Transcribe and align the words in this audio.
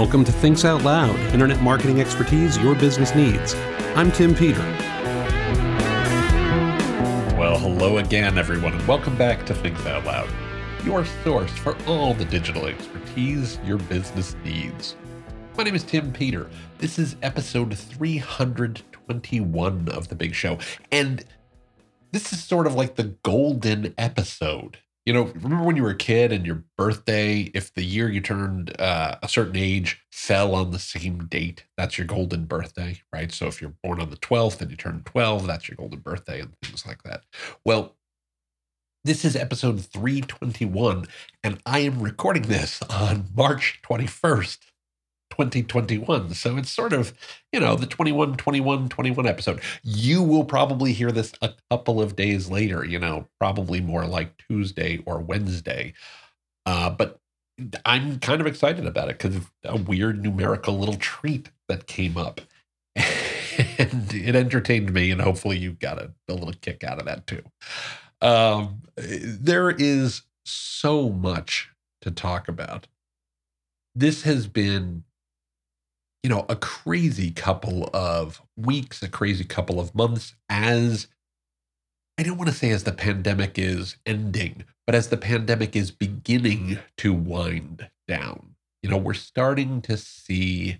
Welcome 0.00 0.24
to 0.26 0.32
Thinks 0.32 0.64
Out 0.64 0.84
Loud, 0.84 1.18
internet 1.34 1.60
marketing 1.60 2.00
expertise 2.00 2.56
your 2.58 2.76
business 2.76 3.16
needs. 3.16 3.56
I'm 3.96 4.12
Tim 4.12 4.32
Peter. 4.32 4.62
Well, 7.36 7.58
hello 7.58 7.98
again, 7.98 8.38
everyone, 8.38 8.74
and 8.74 8.86
welcome 8.86 9.16
back 9.16 9.44
to 9.46 9.56
Thinks 9.56 9.84
Out 9.86 10.04
Loud, 10.04 10.30
your 10.84 11.04
source 11.24 11.50
for 11.50 11.76
all 11.88 12.14
the 12.14 12.26
digital 12.26 12.66
expertise 12.66 13.58
your 13.64 13.78
business 13.78 14.36
needs. 14.44 14.94
My 15.56 15.64
name 15.64 15.74
is 15.74 15.82
Tim 15.82 16.12
Peter. 16.12 16.48
This 16.78 17.00
is 17.00 17.16
episode 17.22 17.76
321 17.76 19.88
of 19.88 20.06
The 20.06 20.14
Big 20.14 20.32
Show, 20.32 20.58
and 20.92 21.24
this 22.12 22.32
is 22.32 22.44
sort 22.44 22.68
of 22.68 22.76
like 22.76 22.94
the 22.94 23.16
golden 23.24 23.94
episode 23.98 24.78
you 25.08 25.14
know, 25.14 25.32
remember 25.36 25.64
when 25.64 25.74
you 25.74 25.82
were 25.82 25.88
a 25.88 25.96
kid 25.96 26.32
and 26.32 26.44
your 26.44 26.62
birthday, 26.76 27.50
if 27.54 27.72
the 27.72 27.82
year 27.82 28.10
you 28.10 28.20
turned 28.20 28.78
uh, 28.78 29.16
a 29.22 29.26
certain 29.26 29.56
age 29.56 30.02
fell 30.12 30.54
on 30.54 30.70
the 30.70 30.78
same 30.78 31.24
date, 31.28 31.64
that's 31.78 31.96
your 31.96 32.06
golden 32.06 32.44
birthday, 32.44 33.00
right? 33.10 33.32
So 33.32 33.46
if 33.46 33.62
you're 33.62 33.72
born 33.82 34.02
on 34.02 34.10
the 34.10 34.18
12th 34.18 34.60
and 34.60 34.70
you 34.70 34.76
turn 34.76 35.00
12, 35.06 35.46
that's 35.46 35.66
your 35.66 35.76
golden 35.76 36.00
birthday 36.00 36.42
and 36.42 36.52
things 36.62 36.84
like 36.86 37.04
that. 37.04 37.22
Well, 37.64 37.96
this 39.02 39.24
is 39.24 39.34
episode 39.34 39.80
321, 39.80 41.06
and 41.42 41.58
I 41.64 41.78
am 41.78 42.02
recording 42.02 42.42
this 42.42 42.82
on 42.90 43.28
March 43.34 43.80
21st, 43.88 44.58
2021. 45.30 46.34
So 46.34 46.56
it's 46.56 46.70
sort 46.70 46.92
of, 46.92 47.12
you 47.52 47.60
know, 47.60 47.74
the 47.74 47.86
21, 47.86 48.36
21, 48.36 48.88
21 48.88 49.26
episode. 49.26 49.60
You 49.82 50.22
will 50.22 50.44
probably 50.44 50.92
hear 50.92 51.12
this 51.12 51.32
a 51.42 51.52
couple 51.70 52.00
of 52.00 52.16
days 52.16 52.50
later, 52.50 52.84
you 52.84 52.98
know, 52.98 53.26
probably 53.38 53.80
more 53.80 54.06
like 54.06 54.36
Tuesday 54.48 55.02
or 55.06 55.18
Wednesday. 55.20 55.94
Uh, 56.66 56.90
but 56.90 57.18
I'm 57.84 58.18
kind 58.20 58.40
of 58.40 58.46
excited 58.46 58.86
about 58.86 59.08
it 59.08 59.18
because 59.18 59.40
a 59.64 59.76
weird 59.76 60.22
numerical 60.22 60.78
little 60.78 60.96
treat 60.96 61.50
that 61.68 61.86
came 61.86 62.16
up. 62.16 62.40
and 62.96 64.14
it 64.14 64.36
entertained 64.36 64.92
me, 64.92 65.10
and 65.10 65.20
hopefully 65.20 65.58
you 65.58 65.72
got 65.72 65.98
a, 65.98 66.12
a 66.28 66.34
little 66.34 66.54
kick 66.60 66.84
out 66.84 66.98
of 66.98 67.06
that 67.06 67.26
too. 67.26 67.42
Um, 68.20 68.82
there 68.96 69.70
is 69.70 70.22
so 70.44 71.08
much 71.08 71.70
to 72.02 72.10
talk 72.10 72.48
about. 72.48 72.86
This 73.94 74.22
has 74.22 74.46
been 74.46 75.04
you 76.22 76.30
know, 76.30 76.44
a 76.48 76.56
crazy 76.56 77.30
couple 77.30 77.88
of 77.92 78.42
weeks, 78.56 79.02
a 79.02 79.08
crazy 79.08 79.44
couple 79.44 79.78
of 79.80 79.94
months 79.94 80.34
as 80.48 81.08
I 82.18 82.24
don't 82.24 82.36
want 82.36 82.50
to 82.50 82.56
say 82.56 82.70
as 82.70 82.82
the 82.82 82.92
pandemic 82.92 83.58
is 83.58 83.96
ending, 84.04 84.64
but 84.86 84.96
as 84.96 85.08
the 85.08 85.16
pandemic 85.16 85.76
is 85.76 85.92
beginning 85.92 86.80
to 86.96 87.12
wind 87.12 87.88
down. 88.08 88.56
You 88.82 88.90
know, 88.90 88.96
we're 88.96 89.14
starting 89.14 89.80
to 89.82 89.96
see 89.96 90.78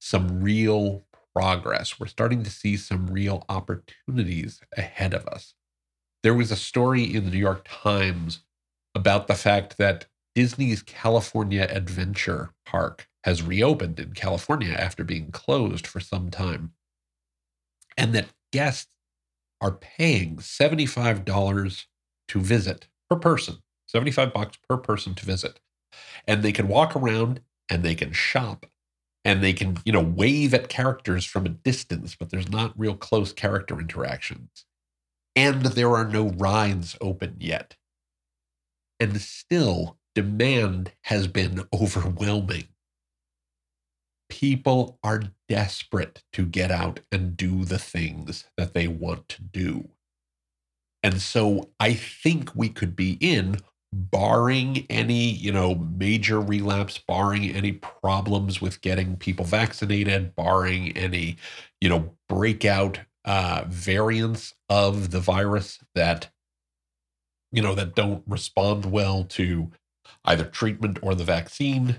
some 0.00 0.42
real 0.42 1.04
progress. 1.34 1.98
We're 1.98 2.06
starting 2.06 2.44
to 2.44 2.50
see 2.50 2.76
some 2.76 3.08
real 3.08 3.44
opportunities 3.48 4.60
ahead 4.76 5.12
of 5.12 5.26
us. 5.26 5.54
There 6.22 6.34
was 6.34 6.52
a 6.52 6.56
story 6.56 7.02
in 7.02 7.24
the 7.24 7.30
New 7.30 7.38
York 7.38 7.66
Times 7.68 8.44
about 8.94 9.26
the 9.26 9.34
fact 9.34 9.76
that 9.78 10.06
Disney's 10.34 10.82
California 10.82 11.66
Adventure 11.70 12.52
Park 12.64 13.08
has 13.24 13.42
reopened 13.42 14.00
in 14.00 14.12
California 14.14 14.72
after 14.72 15.04
being 15.04 15.30
closed 15.30 15.86
for 15.86 16.00
some 16.00 16.30
time, 16.30 16.72
and 17.96 18.14
that 18.14 18.28
guests 18.52 18.88
are 19.60 19.72
paying 19.72 20.36
$75 20.36 21.86
to 22.28 22.40
visit 22.40 22.88
per 23.08 23.16
person, 23.16 23.58
75 23.86 24.32
bucks 24.32 24.58
per 24.68 24.76
person 24.76 25.14
to 25.14 25.26
visit. 25.26 25.60
And 26.26 26.42
they 26.42 26.52
can 26.52 26.68
walk 26.68 26.96
around 26.96 27.40
and 27.68 27.82
they 27.82 27.94
can 27.94 28.12
shop 28.12 28.66
and 29.24 29.42
they 29.42 29.52
can, 29.52 29.78
you 29.84 29.92
know, 29.92 30.00
wave 30.02 30.54
at 30.54 30.68
characters 30.68 31.26
from 31.26 31.44
a 31.44 31.50
distance, 31.50 32.16
but 32.18 32.30
there's 32.30 32.48
not 32.48 32.78
real 32.78 32.96
close 32.96 33.32
character 33.32 33.78
interactions. 33.78 34.64
And 35.36 35.62
there 35.62 35.94
are 35.94 36.06
no 36.06 36.30
rides 36.30 36.96
open 37.00 37.36
yet. 37.38 37.76
And 38.98 39.20
still, 39.20 39.98
demand 40.14 40.92
has 41.04 41.26
been 41.26 41.64
overwhelming 41.72 42.68
people 44.30 44.98
are 45.02 45.24
desperate 45.48 46.22
to 46.32 46.46
get 46.46 46.70
out 46.70 47.00
and 47.12 47.36
do 47.36 47.64
the 47.64 47.78
things 47.78 48.44
that 48.56 48.72
they 48.72 48.88
want 48.88 49.28
to 49.28 49.42
do. 49.42 49.90
And 51.02 51.20
so 51.20 51.70
I 51.78 51.92
think 51.94 52.54
we 52.54 52.68
could 52.68 52.96
be 52.96 53.18
in 53.20 53.58
barring 53.92 54.86
any, 54.88 55.30
you 55.30 55.50
know, 55.50 55.74
major 55.74 56.40
relapse, 56.40 56.96
barring 56.96 57.50
any 57.50 57.72
problems 57.72 58.60
with 58.60 58.80
getting 58.80 59.16
people 59.16 59.44
vaccinated, 59.44 60.36
barring 60.36 60.96
any, 60.96 61.36
you 61.80 61.88
know, 61.88 62.14
breakout 62.28 63.00
uh, 63.24 63.64
variants 63.66 64.54
of 64.68 65.10
the 65.10 65.20
virus 65.20 65.80
that, 65.94 66.30
you 67.50 67.62
know, 67.62 67.74
that 67.74 67.96
don't 67.96 68.22
respond 68.28 68.86
well 68.86 69.24
to 69.24 69.70
either 70.24 70.44
treatment 70.44 70.98
or 71.02 71.14
the 71.14 71.24
vaccine 71.24 71.96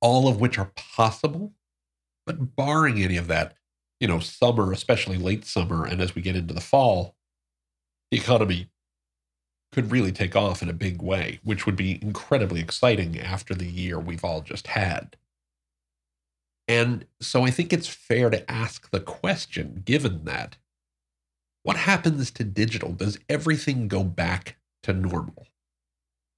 all 0.00 0.28
of 0.28 0.40
which 0.40 0.58
are 0.58 0.72
possible. 0.76 1.52
But 2.26 2.56
barring 2.56 3.02
any 3.02 3.16
of 3.16 3.28
that, 3.28 3.54
you 4.00 4.08
know, 4.08 4.18
summer, 4.18 4.72
especially 4.72 5.16
late 5.16 5.44
summer, 5.44 5.86
and 5.86 6.00
as 6.00 6.14
we 6.14 6.22
get 6.22 6.36
into 6.36 6.54
the 6.54 6.60
fall, 6.60 7.16
the 8.10 8.18
economy 8.18 8.70
could 9.72 9.90
really 9.90 10.12
take 10.12 10.36
off 10.36 10.62
in 10.62 10.68
a 10.68 10.74
big 10.74 11.02
way, 11.02 11.40
which 11.44 11.66
would 11.66 11.76
be 11.76 12.00
incredibly 12.02 12.60
exciting 12.60 13.18
after 13.18 13.54
the 13.54 13.66
year 13.66 13.98
we've 13.98 14.24
all 14.24 14.40
just 14.40 14.68
had. 14.68 15.16
And 16.68 17.06
so 17.20 17.44
I 17.44 17.50
think 17.50 17.72
it's 17.72 17.88
fair 17.88 18.28
to 18.30 18.48
ask 18.50 18.90
the 18.90 19.00
question, 19.00 19.82
given 19.84 20.24
that, 20.24 20.56
what 21.62 21.76
happens 21.76 22.30
to 22.32 22.44
digital? 22.44 22.92
Does 22.92 23.18
everything 23.28 23.88
go 23.88 24.04
back 24.04 24.56
to 24.84 24.92
normal? 24.92 25.46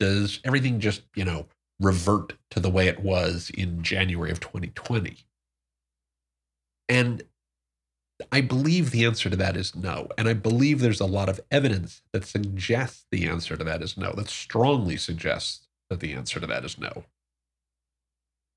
Does 0.00 0.40
everything 0.44 0.80
just, 0.80 1.02
you 1.14 1.24
know, 1.24 1.46
revert 1.80 2.34
to 2.50 2.60
the 2.60 2.70
way 2.70 2.88
it 2.88 3.00
was 3.00 3.50
in 3.54 3.82
January 3.82 4.30
of 4.30 4.40
2020? 4.40 5.16
And 6.88 7.22
I 8.32 8.40
believe 8.40 8.90
the 8.90 9.04
answer 9.04 9.30
to 9.30 9.36
that 9.36 9.56
is 9.56 9.76
no. 9.76 10.08
And 10.16 10.28
I 10.28 10.32
believe 10.32 10.80
there's 10.80 11.00
a 11.00 11.06
lot 11.06 11.28
of 11.28 11.40
evidence 11.50 12.02
that 12.12 12.24
suggests 12.24 13.06
the 13.10 13.26
answer 13.26 13.56
to 13.56 13.64
that 13.64 13.82
is 13.82 13.96
no, 13.96 14.12
that 14.12 14.28
strongly 14.28 14.96
suggests 14.96 15.68
that 15.90 16.00
the 16.00 16.12
answer 16.12 16.40
to 16.40 16.46
that 16.46 16.64
is 16.64 16.78
no. 16.78 17.04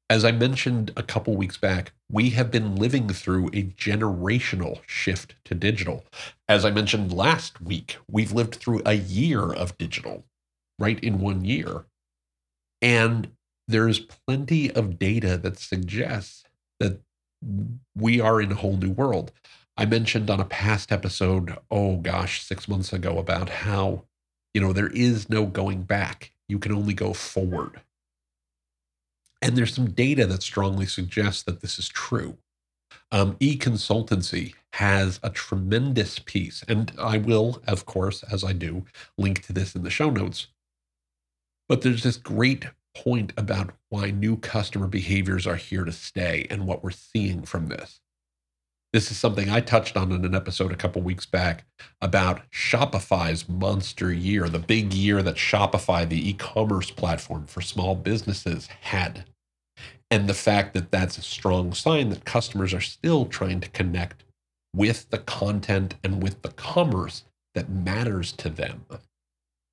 As 0.09 0.25
I 0.25 0.31
mentioned 0.33 0.91
a 0.97 1.03
couple 1.03 1.37
weeks 1.37 1.57
back, 1.57 1.93
we 2.11 2.31
have 2.31 2.51
been 2.51 2.75
living 2.75 3.07
through 3.07 3.47
a 3.47 3.63
generational 3.63 4.81
shift 4.85 5.35
to 5.45 5.55
digital. 5.55 6.05
As 6.49 6.65
I 6.65 6.71
mentioned 6.71 7.13
last 7.13 7.61
week, 7.61 7.97
we've 8.09 8.33
lived 8.33 8.55
through 8.55 8.81
a 8.85 8.95
year 8.95 9.53
of 9.53 9.77
digital, 9.77 10.25
right 10.81 10.99
in 10.99 11.21
one 11.21 11.45
year. 11.45 11.85
And 12.81 13.31
there's 13.67 13.99
plenty 13.99 14.71
of 14.71 14.97
data 14.97 15.37
that 15.37 15.59
suggests 15.59 16.43
that 16.79 16.99
we 17.95 18.19
are 18.19 18.41
in 18.41 18.51
a 18.51 18.55
whole 18.55 18.77
new 18.77 18.89
world. 18.89 19.31
I 19.77 19.85
mentioned 19.85 20.29
on 20.29 20.39
a 20.39 20.45
past 20.45 20.91
episode, 20.91 21.55
oh 21.69 21.97
gosh, 21.97 22.43
six 22.43 22.67
months 22.67 22.91
ago, 22.91 23.17
about 23.19 23.49
how, 23.49 24.03
you 24.53 24.61
know, 24.61 24.73
there 24.73 24.89
is 24.89 25.29
no 25.29 25.45
going 25.45 25.83
back. 25.83 26.33
You 26.49 26.59
can 26.59 26.73
only 26.73 26.93
go 26.93 27.13
forward. 27.13 27.81
And 29.41 29.55
there's 29.55 29.73
some 29.73 29.91
data 29.91 30.25
that 30.27 30.43
strongly 30.43 30.85
suggests 30.85 31.43
that 31.43 31.61
this 31.61 31.79
is 31.79 31.87
true. 31.87 32.37
Um, 33.11 33.37
e 33.39 33.57
consultancy 33.57 34.55
has 34.73 35.19
a 35.23 35.29
tremendous 35.29 36.19
piece, 36.19 36.63
and 36.67 36.91
I 36.97 37.17
will, 37.17 37.61
of 37.67 37.85
course, 37.85 38.23
as 38.23 38.43
I 38.43 38.53
do, 38.53 38.85
link 39.17 39.43
to 39.43 39.53
this 39.53 39.75
in 39.75 39.83
the 39.83 39.89
show 39.89 40.09
notes 40.09 40.47
but 41.71 41.83
there's 41.83 42.03
this 42.03 42.17
great 42.17 42.65
point 42.97 43.31
about 43.37 43.71
why 43.87 44.11
new 44.11 44.35
customer 44.35 44.87
behaviors 44.87 45.47
are 45.47 45.55
here 45.55 45.85
to 45.85 45.91
stay 45.93 46.45
and 46.49 46.67
what 46.67 46.83
we're 46.83 46.91
seeing 46.91 47.43
from 47.43 47.67
this. 47.67 48.01
This 48.91 49.09
is 49.09 49.15
something 49.15 49.49
I 49.49 49.61
touched 49.61 49.95
on 49.95 50.11
in 50.11 50.25
an 50.25 50.35
episode 50.35 50.73
a 50.73 50.75
couple 50.75 51.01
weeks 51.01 51.25
back 51.25 51.63
about 52.01 52.41
Shopify's 52.51 53.47
monster 53.47 54.11
year, 54.11 54.49
the 54.49 54.59
big 54.59 54.93
year 54.93 55.23
that 55.23 55.37
Shopify, 55.37 56.05
the 56.05 56.29
e 56.31 56.33
commerce 56.33 56.91
platform 56.91 57.45
for 57.45 57.61
small 57.61 57.95
businesses, 57.95 58.67
had. 58.81 59.23
And 60.09 60.27
the 60.27 60.33
fact 60.33 60.73
that 60.73 60.91
that's 60.91 61.17
a 61.17 61.21
strong 61.21 61.71
sign 61.71 62.09
that 62.09 62.25
customers 62.25 62.73
are 62.73 62.81
still 62.81 63.25
trying 63.27 63.61
to 63.61 63.69
connect 63.69 64.25
with 64.75 65.09
the 65.09 65.19
content 65.19 65.95
and 66.03 66.21
with 66.21 66.41
the 66.41 66.51
commerce 66.51 67.23
that 67.55 67.69
matters 67.69 68.33
to 68.33 68.49
them. 68.49 68.83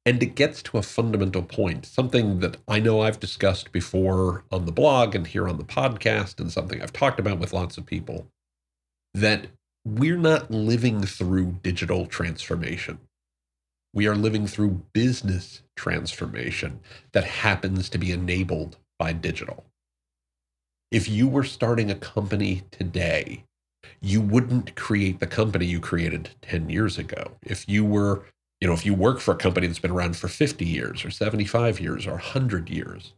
And 0.09 0.23
it 0.23 0.35
gets 0.35 0.63
to 0.63 0.79
a 0.79 0.83
fundamental 0.83 1.43
point, 1.43 1.85
something 1.85 2.41
that 2.41 2.57
I 2.67 2.81
know 2.81 3.03
I've 3.03 3.21
discussed 3.21 3.73
before 3.73 4.43
on 4.51 4.65
the 4.65 4.73
blog 4.73 5.15
and 5.15 5.27
here 5.27 5.47
on 5.47 5.59
the 5.59 5.65
podcast, 5.65 6.41
and 6.41 6.51
something 6.51 6.81
I've 6.81 6.95
talked 6.95 7.21
about 7.21 7.39
with 7.39 7.53
lots 7.53 7.77
of 7.77 7.85
people 7.85 8.27
that 9.13 9.49
we're 9.85 10.17
not 10.17 10.51
living 10.51 11.03
through 11.03 11.59
digital 11.63 12.07
transformation. 12.07 13.01
We 13.93 14.07
are 14.07 14.15
living 14.15 14.47
through 14.47 14.81
business 14.95 15.61
transformation 15.77 16.81
that 17.13 17.25
happens 17.25 17.91
to 17.91 17.99
be 17.99 18.11
enabled 18.11 18.79
by 18.99 19.13
digital. 19.13 19.67
If 20.91 21.07
you 21.07 21.29
were 21.29 21.45
starting 21.45 21.91
a 21.91 21.95
company 21.95 22.63
today, 22.71 23.45
you 24.01 24.23
wouldn't 24.23 24.75
create 24.75 25.21
the 25.21 25.27
company 25.27 25.67
you 25.67 25.81
created 25.81 26.31
10 26.41 26.71
years 26.71 26.97
ago. 26.97 27.33
If 27.43 27.69
you 27.69 27.85
were, 27.85 28.25
you 28.61 28.67
know, 28.69 28.75
if 28.75 28.85
you 28.85 28.95
work 28.95 29.21
for 29.21 29.33
a 29.33 29.37
company 29.37 29.67
that's 29.67 29.79
been 29.79 29.91
around 29.91 30.17
for 30.17 30.29
50 30.29 30.65
years 30.65 31.05
or 31.05 31.11
75 31.11 31.81
years 31.81 32.07
or 32.07 32.13
100 32.13 32.69
years, 32.69 33.15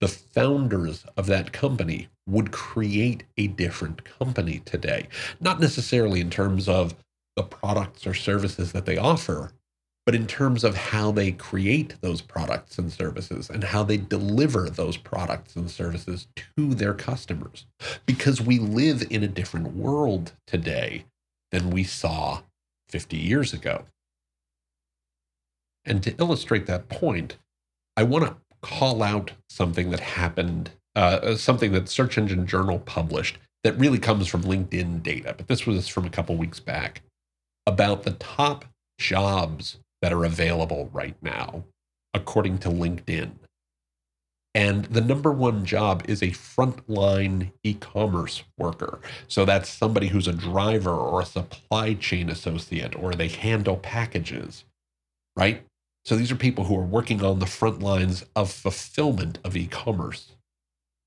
the 0.00 0.08
founders 0.08 1.04
of 1.16 1.26
that 1.26 1.52
company 1.52 2.08
would 2.26 2.50
create 2.50 3.24
a 3.36 3.46
different 3.46 4.04
company 4.04 4.60
today. 4.64 5.08
Not 5.40 5.60
necessarily 5.60 6.20
in 6.20 6.30
terms 6.30 6.68
of 6.68 6.94
the 7.36 7.42
products 7.42 8.06
or 8.06 8.14
services 8.14 8.72
that 8.72 8.86
they 8.86 8.96
offer, 8.96 9.52
but 10.06 10.14
in 10.14 10.26
terms 10.26 10.64
of 10.64 10.76
how 10.76 11.10
they 11.10 11.32
create 11.32 12.00
those 12.00 12.20
products 12.20 12.78
and 12.78 12.92
services 12.92 13.48
and 13.48 13.64
how 13.64 13.82
they 13.82 13.96
deliver 13.96 14.68
those 14.68 14.96
products 14.96 15.56
and 15.56 15.70
services 15.70 16.26
to 16.36 16.74
their 16.74 16.94
customers. 16.94 17.64
Because 18.04 18.40
we 18.40 18.58
live 18.58 19.06
in 19.08 19.22
a 19.22 19.28
different 19.28 19.74
world 19.74 20.32
today 20.46 21.04
than 21.52 21.70
we 21.70 21.84
saw 21.84 22.42
50 22.90 23.16
years 23.16 23.52
ago. 23.52 23.84
And 25.84 26.02
to 26.02 26.14
illustrate 26.18 26.66
that 26.66 26.88
point, 26.88 27.36
I 27.96 28.02
want 28.02 28.24
to 28.24 28.36
call 28.62 29.02
out 29.02 29.32
something 29.48 29.90
that 29.90 30.00
happened, 30.00 30.70
uh, 30.96 31.36
something 31.36 31.72
that 31.72 31.88
Search 31.88 32.16
Engine 32.16 32.46
Journal 32.46 32.78
published 32.78 33.38
that 33.62 33.78
really 33.78 33.98
comes 33.98 34.26
from 34.26 34.42
LinkedIn 34.42 35.02
data, 35.02 35.34
but 35.36 35.48
this 35.48 35.66
was 35.66 35.88
from 35.88 36.04
a 36.04 36.10
couple 36.10 36.36
weeks 36.36 36.60
back 36.60 37.02
about 37.66 38.02
the 38.02 38.12
top 38.12 38.66
jobs 38.98 39.78
that 40.02 40.12
are 40.12 40.24
available 40.24 40.90
right 40.92 41.16
now, 41.22 41.64
according 42.12 42.58
to 42.58 42.68
LinkedIn. 42.68 43.32
And 44.54 44.84
the 44.84 45.00
number 45.00 45.32
one 45.32 45.64
job 45.64 46.04
is 46.06 46.22
a 46.22 46.28
frontline 46.28 47.50
e 47.64 47.74
commerce 47.74 48.44
worker. 48.56 49.00
So 49.26 49.44
that's 49.44 49.68
somebody 49.68 50.08
who's 50.08 50.28
a 50.28 50.32
driver 50.32 50.92
or 50.92 51.22
a 51.22 51.26
supply 51.26 51.94
chain 51.94 52.30
associate, 52.30 52.94
or 52.94 53.12
they 53.12 53.28
handle 53.28 53.76
packages, 53.76 54.64
right? 55.36 55.64
So 56.04 56.16
these 56.16 56.30
are 56.30 56.36
people 56.36 56.64
who 56.64 56.76
are 56.76 56.84
working 56.84 57.24
on 57.24 57.38
the 57.38 57.46
front 57.46 57.80
lines 57.80 58.24
of 58.36 58.50
fulfillment 58.50 59.38
of 59.42 59.56
e 59.56 59.66
commerce. 59.66 60.32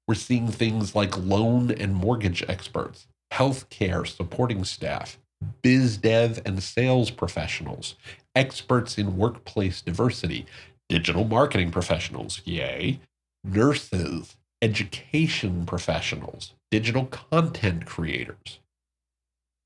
We're 0.08 0.16
seeing 0.16 0.48
things 0.48 0.96
like 0.96 1.18
loan 1.18 1.72
and 1.72 1.94
mortgage 1.94 2.44
experts, 2.48 3.08
healthcare 3.32 4.08
supporting 4.08 4.64
staff, 4.64 5.20
biz 5.62 5.98
dev 5.98 6.42
and 6.46 6.64
sales 6.64 7.12
professionals, 7.12 7.96
experts 8.36 8.98
in 8.98 9.18
workplace 9.18 9.82
diversity, 9.82 10.46
digital 10.90 11.26
marketing 11.26 11.70
professionals, 11.70 12.42
yay, 12.46 13.00
nurses, 13.44 14.36
education 14.62 15.66
professionals, 15.66 16.54
digital 16.72 17.06
content 17.06 17.86
creators. 17.86 18.60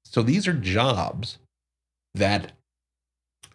So 0.03 0.21
these 0.21 0.47
are 0.47 0.53
jobs 0.53 1.37
that 2.13 2.51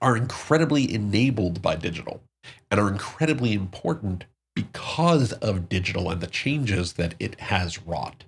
are 0.00 0.16
incredibly 0.16 0.92
enabled 0.92 1.62
by 1.62 1.76
digital 1.76 2.22
and 2.70 2.80
are 2.80 2.88
incredibly 2.88 3.52
important 3.52 4.24
because 4.54 5.32
of 5.34 5.68
digital 5.68 6.10
and 6.10 6.20
the 6.20 6.26
changes 6.26 6.94
that 6.94 7.14
it 7.18 7.38
has 7.40 7.82
wrought. 7.82 8.24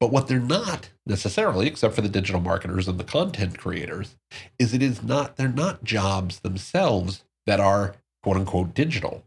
But 0.00 0.10
what 0.10 0.28
they're 0.28 0.38
not 0.38 0.90
necessarily, 1.06 1.66
except 1.66 1.94
for 1.94 2.02
the 2.02 2.08
digital 2.08 2.40
marketers 2.40 2.88
and 2.88 2.98
the 2.98 3.04
content 3.04 3.58
creators, 3.58 4.16
is 4.58 4.74
it 4.74 4.82
is 4.82 5.02
not, 5.02 5.36
they're 5.36 5.48
not 5.48 5.84
jobs 5.84 6.40
themselves 6.40 7.24
that 7.46 7.60
are 7.60 7.94
quote 8.22 8.36
unquote 8.36 8.74
digital. 8.74 9.24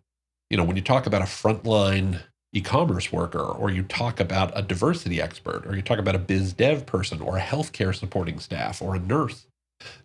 You 0.49 0.57
know, 0.57 0.63
when 0.63 0.75
you 0.75 0.83
talk 0.83 1.05
about 1.05 1.21
a 1.21 1.25
frontline 1.25 2.21
e 2.53 2.61
commerce 2.61 3.11
worker, 3.11 3.41
or 3.41 3.69
you 3.69 3.83
talk 3.83 4.19
about 4.19 4.51
a 4.57 4.61
diversity 4.61 5.21
expert, 5.21 5.65
or 5.65 5.75
you 5.75 5.81
talk 5.81 5.99
about 5.99 6.15
a 6.15 6.19
biz 6.19 6.53
dev 6.53 6.85
person, 6.85 7.21
or 7.21 7.37
a 7.37 7.41
healthcare 7.41 7.95
supporting 7.95 8.39
staff, 8.39 8.81
or 8.81 8.95
a 8.95 8.99
nurse, 8.99 9.46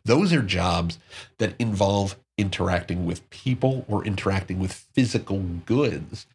those 0.05 0.33
are 0.33 0.43
jobs 0.43 0.99
that 1.39 1.55
involve 1.59 2.17
interacting 2.39 3.05
with 3.07 3.29
people 3.31 3.85
or 3.89 4.05
interacting 4.05 4.59
with 4.59 4.73
physical 4.95 5.39
goods 5.39 6.27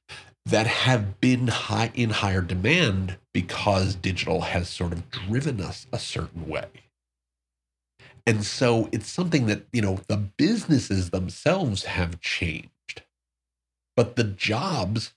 that 0.46 0.68
have 0.68 1.20
been 1.20 1.48
high 1.48 1.92
in 1.94 2.10
higher 2.10 2.42
demand 2.42 3.18
because 3.34 3.96
digital 3.96 4.42
has 4.42 4.70
sort 4.70 4.94
of 4.94 5.10
driven 5.10 5.60
us 5.60 5.88
a 5.92 6.00
certain 6.00 6.48
way. 6.48 6.68
And 8.26 8.44
so 8.44 8.90
it's 8.92 9.10
something 9.10 9.46
that, 9.48 9.66
you 9.72 9.82
know, 9.82 10.00
the 10.08 10.18
businesses 10.18 11.10
themselves 11.10 11.86
have 11.86 12.22
changed. 12.22 13.04
But 13.96 14.16
the 14.16 14.24
jobs 14.24 15.14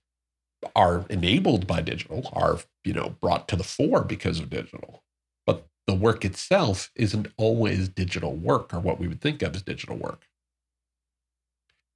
are 0.74 1.06
enabled 1.10 1.66
by 1.66 1.80
digital, 1.80 2.30
are, 2.32 2.58
you 2.84 2.92
know, 2.92 3.16
brought 3.20 3.48
to 3.48 3.56
the 3.56 3.64
fore 3.64 4.02
because 4.02 4.40
of 4.40 4.50
digital. 4.50 5.02
The 5.90 5.96
work 5.96 6.24
itself 6.24 6.92
isn't 6.94 7.26
always 7.36 7.88
digital 7.88 8.36
work 8.36 8.72
or 8.72 8.78
what 8.78 9.00
we 9.00 9.08
would 9.08 9.20
think 9.20 9.42
of 9.42 9.56
as 9.56 9.62
digital 9.62 9.96
work. 9.96 10.28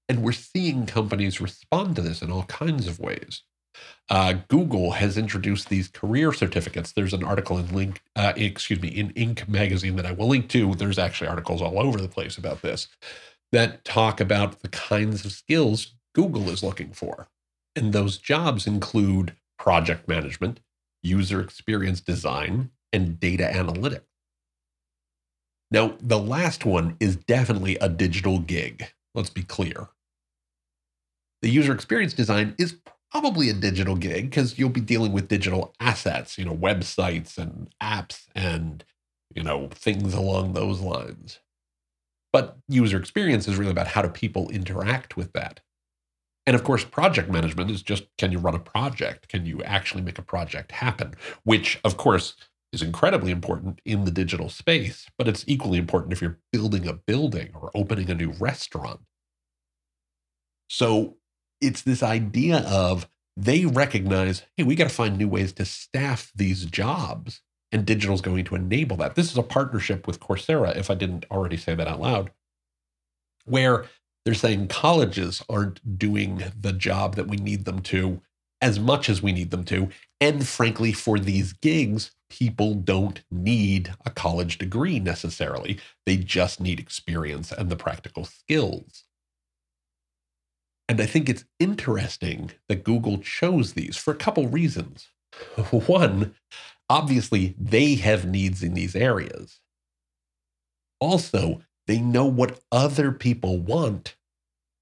And 0.09 0.21
we're 0.21 0.33
seeing 0.33 0.85
companies 0.85 1.41
respond 1.41 1.95
to 1.95 2.03
this 2.03 2.21
in 2.21 2.33
all 2.33 2.43
kinds 2.47 2.89
of 2.89 2.99
ways. 2.99 3.43
Uh, 4.11 4.35
Google 4.49 4.91
has 4.91 5.17
introduced 5.17 5.69
these 5.69 5.87
career 5.87 6.33
certificates. 6.33 6.91
There's 6.91 7.13
an 7.13 7.23
article 7.23 7.57
in 7.57 7.73
link, 7.73 8.03
uh, 8.17 8.33
excuse 8.35 8.83
me, 8.83 8.89
in 8.89 9.13
Inc. 9.13 9.47
magazine 9.47 9.95
that 9.95 10.07
I 10.07 10.11
will 10.11 10.27
link 10.27 10.49
to. 10.49 10.75
There's 10.75 10.99
actually 10.99 11.29
articles 11.29 11.63
all 11.63 11.79
over 11.79 12.01
the 12.01 12.09
place 12.09 12.37
about 12.37 12.63
this 12.63 12.89
that 13.53 13.85
talk 13.85 14.21
about 14.21 14.59
the 14.63 14.69
kinds 14.71 15.25
of 15.25 15.31
skills 15.31 15.95
Google 16.17 16.51
is 16.51 16.65
looking 16.65 16.91
for. 16.91 17.29
And 17.77 17.93
those 17.93 18.19
jobs 18.19 18.67
include 18.67 19.37
project 19.57 20.09
management, 20.09 20.59
user 21.01 21.41
experience 21.41 22.01
design, 22.01 22.71
and 22.95 23.21
data 23.21 23.51
analytics. 23.53 24.01
Now, 25.71 25.97
the 26.01 26.19
last 26.19 26.65
one 26.65 26.97
is 27.01 27.17
definitely 27.17 27.77
a 27.77 27.91
digital 27.91 28.39
gig. 28.39 28.87
Let's 29.15 29.31
be 29.31 29.43
clear 29.43 29.89
the 31.45 31.51
user 31.51 31.75
experience 31.75 32.15
design 32.15 32.55
is 32.59 32.79
probably 33.13 33.51
a 33.51 33.53
digital 33.53 33.97
gig 33.97 34.31
because 34.31 34.59
you'll 34.59 34.71
be 34.71 34.81
dealing 34.81 35.13
with 35.13 35.29
digital 35.29 35.75
assets, 35.79 36.39
you 36.39 36.45
know, 36.47 36.57
websites 36.57 37.37
and 37.37 37.69
apps 37.83 38.23
and, 38.35 38.83
you 39.35 39.43
know, 39.43 39.69
things 39.71 40.15
along 40.15 40.55
those 40.55 40.81
lines. 40.81 41.41
But 42.33 42.57
user 42.67 42.97
experience 42.97 43.47
is 43.47 43.57
really 43.57 43.73
about 43.73 43.89
how 43.89 44.01
do 44.01 44.09
people 44.09 44.49
interact 44.49 45.19
with 45.19 45.35
that. 45.35 45.61
And 46.47 46.57
of 46.57 46.65
course, 46.65 46.83
project 46.83 47.29
management 47.29 47.71
is 47.71 47.83
just 47.83 48.05
can 48.17 48.33
you 48.33 48.39
run 48.39 48.55
a 48.55 48.59
project? 48.59 49.29
Can 49.29 49.45
you 49.45 49.63
actually 49.65 50.03
make 50.03 50.19
a 50.19 50.23
project 50.23 50.73
happen? 50.73 51.13
Which, 51.43 51.79
of 51.85 51.99
course, 51.99 52.37
is 52.75 52.83
incredibly 52.83 53.31
important 53.31 53.81
in 53.85 54.05
the 54.05 54.11
digital 54.11 54.49
space, 54.49 55.07
but 55.17 55.29
it's 55.29 55.45
equally 55.47 55.79
important 55.79 56.13
if 56.13 56.21
you're 56.21 56.39
building 56.53 56.87
a 56.87 56.93
building 56.93 57.51
or 57.55 57.71
opening 57.75 58.11
a 58.11 58.15
new 58.15 58.33
restaurant. 58.33 59.01
So 60.69 61.17
it's 61.61 61.83
this 61.83 62.03
idea 62.03 62.59
of 62.59 63.09
they 63.37 63.65
recognize, 63.65 64.43
hey, 64.57 64.65
we 64.65 64.75
got 64.75 64.89
to 64.89 64.95
find 64.95 65.17
new 65.17 65.29
ways 65.29 65.53
to 65.55 65.65
staff 65.65 66.31
these 66.35 66.65
jobs. 66.67 67.41
And 67.73 67.85
digital 67.85 68.15
is 68.15 68.21
going 68.21 68.45
to 68.45 68.55
enable 68.55 68.97
that. 68.99 69.17
This 69.17 69.33
is 69.33 69.39
a 69.39 69.43
partnership 69.43 70.07
with 70.07 70.21
Coursera, 70.21 70.77
if 70.77 70.91
I 70.91 70.95
didn't 70.95 71.27
already 71.31 71.57
say 71.57 71.75
that 71.75 71.89
out 71.89 72.01
loud, 72.01 72.31
where 73.47 73.87
they're 74.25 74.35
saying 74.35 74.69
colleges 74.69 75.43
aren't 75.49 75.99
doing 75.99 76.45
the 76.59 76.73
job 76.73 77.17
that 77.17 77.27
we 77.27 77.37
need 77.37 77.65
them 77.65 77.81
to 77.81 78.21
as 78.65 78.81
much 78.81 79.11
as 79.11 79.23
we 79.23 79.31
need 79.31 79.51
them 79.51 79.63
to. 79.63 79.91
And 80.23 80.49
frankly, 80.49 80.95
for 80.95 81.19
these 81.19 81.53
gigs, 81.53 82.13
people 82.31 82.73
don't 82.73 83.23
need 83.31 83.93
a 84.07 84.11
college 84.11 84.57
degree 84.57 84.99
necessarily. 84.99 85.79
They 86.07 86.17
just 86.17 86.63
need 86.63 86.81
experience 86.81 87.53
and 87.53 87.69
the 87.69 87.77
practical 87.77 88.25
skills. 88.25 89.05
And 90.89 90.99
I 90.99 91.05
think 91.05 91.29
it's 91.29 91.45
interesting 91.61 92.53
that 92.71 92.85
Google 92.85 93.19
chose 93.19 93.75
these 93.75 93.99
for 93.99 94.13
a 94.13 94.17
couple 94.17 94.49
reasons. 94.49 95.09
One, 95.71 96.35
obviously, 96.89 97.55
they 97.59 97.97
have 97.97 98.25
needs 98.25 98.63
in 98.63 98.73
these 98.73 98.97
areas. 98.97 99.61
Also, 101.01 101.61
they 101.87 101.99
know 101.99 102.25
what 102.25 102.61
other 102.73 103.13
people 103.13 103.59
want 103.59 104.17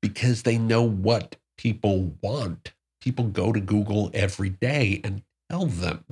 because 0.01 0.45
they 0.45 0.57
know 0.57 0.85
what 0.85 1.35
people 1.59 2.15
want. 2.23 2.73
People 3.02 3.25
go 3.26 3.52
to 3.52 3.61
Google 3.61 4.11
every 4.14 4.49
day 4.49 5.00
and 5.02 5.23
tell 5.50 5.66
them. 5.66 6.04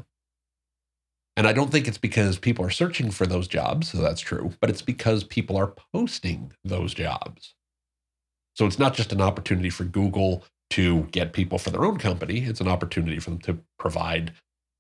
And 1.37 1.47
I 1.47 1.53
don't 1.53 1.71
think 1.71 1.87
it's 1.87 1.99
because 1.99 2.39
people 2.39 2.65
are 2.65 2.71
searching 2.71 3.11
for 3.13 3.27
those 3.27 3.47
jobs, 3.47 3.91
so 3.91 3.99
that's 3.99 4.21
true, 4.21 4.53
but 4.61 4.69
it's 4.69 4.83
because 4.83 5.23
people 5.23 5.57
are 5.57 5.73
posting 5.95 6.53
those 6.65 6.93
jobs. 6.93 7.55
So 8.55 8.67
it's 8.67 8.79
not 8.79 8.95
just 8.95 9.13
an 9.13 9.21
opportunity 9.21 9.71
for 9.71 9.85
Google 9.85 10.45
to 10.71 11.03
get 11.13 11.33
people 11.33 11.59
for 11.59 11.71
their 11.71 11.85
own 11.85 11.97
company, 11.97 12.41
it's 12.41 12.61
an 12.61 12.69
opportunity 12.69 13.19
for 13.21 13.31
them 13.31 13.39
to 13.41 13.59
provide 13.79 14.33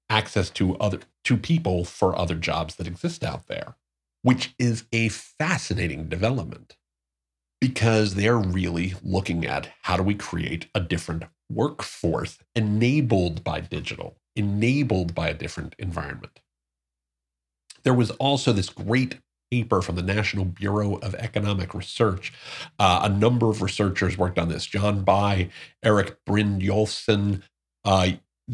access 0.08 0.50
to 0.50 0.76
other 0.78 0.98
to 1.24 1.36
people 1.36 1.84
for 1.84 2.18
other 2.18 2.34
jobs 2.34 2.74
that 2.74 2.86
exist 2.86 3.22
out 3.22 3.46
there, 3.46 3.76
which 4.22 4.54
is 4.58 4.84
a 4.92 5.08
fascinating 5.08 6.08
development 6.08 6.76
because 7.60 8.14
they're 8.14 8.38
really 8.38 8.94
looking 9.02 9.46
at 9.46 9.68
how 9.82 9.96
do 9.96 10.02
we 10.02 10.14
create 10.14 10.66
a 10.74 10.80
different 10.80 11.24
workforce 11.50 12.38
enabled 12.54 13.42
by 13.44 13.60
digital. 13.60 14.16
enabled 14.36 15.14
by 15.14 15.28
a 15.28 15.34
different 15.34 15.74
environment. 15.78 16.40
There 17.82 17.94
was 17.94 18.10
also 18.12 18.52
this 18.52 18.68
great 18.68 19.18
paper 19.50 19.82
from 19.82 19.96
the 19.96 20.02
National 20.02 20.44
Bureau 20.44 20.96
of 20.96 21.14
Economic 21.16 21.74
Research. 21.74 22.32
Uh, 22.78 23.00
a 23.04 23.08
number 23.08 23.50
of 23.50 23.62
researchers 23.62 24.16
worked 24.16 24.38
on 24.38 24.48
this 24.48 24.64
John 24.64 25.02
Bai, 25.02 25.50
Erik 25.82 26.16
Brynjolfsson, 26.24 27.42
uh, 27.84 28.10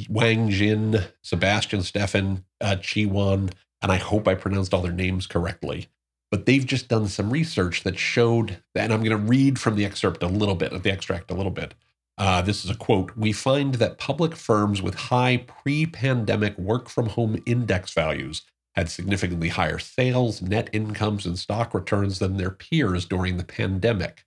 Wang 0.09 0.51
Jin, 0.51 1.05
Sebastian 1.23 1.81
Steffen, 1.81 2.45
uh, 2.61 2.77
Chi 2.77 3.05
Wan, 3.05 3.51
and 3.83 3.93
I 3.93 3.97
hope 3.97 4.27
I 4.27 4.35
pronounced 4.35 4.73
all 4.73 4.83
their 4.83 4.93
names 4.93 5.27
correctly. 5.27 5.89
But 6.31 6.47
they've 6.47 6.67
just 6.67 6.89
done 6.89 7.09
some 7.09 7.31
research 7.31 7.83
that 7.83 7.99
showed, 7.99 8.63
and 8.75 8.93
I'm 8.93 9.05
going 9.05 9.11
to 9.11 9.17
read 9.17 9.59
from 9.59 9.77
the 9.77 9.85
excerpt 9.85 10.23
a 10.23 10.29
little 10.29 10.57
bit, 10.57 10.73
of 10.73 10.83
the 10.83 10.91
extract 10.91 11.31
a 11.31 11.35
little 11.35 11.53
bit. 11.53 11.75
Uh, 12.19 12.41
this 12.41 12.65
is 12.65 12.71
a 12.71 12.75
quote. 12.75 13.15
We 13.17 13.33
find 13.33 13.75
that 13.75 13.99
public 13.99 14.35
firms 14.35 14.81
with 14.81 14.95
high 14.95 15.37
pre 15.37 15.87
pandemic 15.87 16.57
work 16.59 16.89
from 16.89 17.11
home 17.11 17.43
index 17.45 17.93
values 17.93 18.43
had 18.75 18.89
significantly 18.91 19.49
higher 19.49 19.79
sales, 19.79 20.41
net 20.41 20.69
incomes, 20.73 21.27
and 21.27 21.39
stock 21.39 21.75
returns 21.75 22.19
than 22.19 22.37
their 22.37 22.51
peers 22.51 23.05
during 23.05 23.37
the 23.37 23.45
pandemic. 23.45 24.25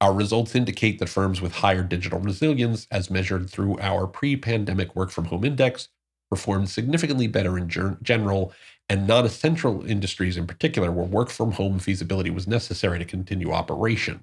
Our 0.00 0.12
results 0.12 0.54
indicate 0.54 0.98
that 0.98 1.08
firms 1.08 1.40
with 1.40 1.52
higher 1.52 1.82
digital 1.82 2.20
resilience, 2.20 2.86
as 2.90 3.10
measured 3.10 3.48
through 3.48 3.78
our 3.80 4.06
pre 4.06 4.36
pandemic 4.36 4.94
work 4.94 5.10
from 5.10 5.26
home 5.26 5.44
index, 5.44 5.88
performed 6.30 6.68
significantly 6.68 7.26
better 7.26 7.56
in 7.56 7.68
general, 8.02 8.52
and 8.88 9.06
non 9.06 9.24
essential 9.24 9.84
industries 9.86 10.36
in 10.36 10.46
particular, 10.46 10.92
where 10.92 11.06
work 11.06 11.30
from 11.30 11.52
home 11.52 11.78
feasibility 11.78 12.30
was 12.30 12.46
necessary 12.46 12.98
to 12.98 13.04
continue 13.06 13.50
operation. 13.50 14.20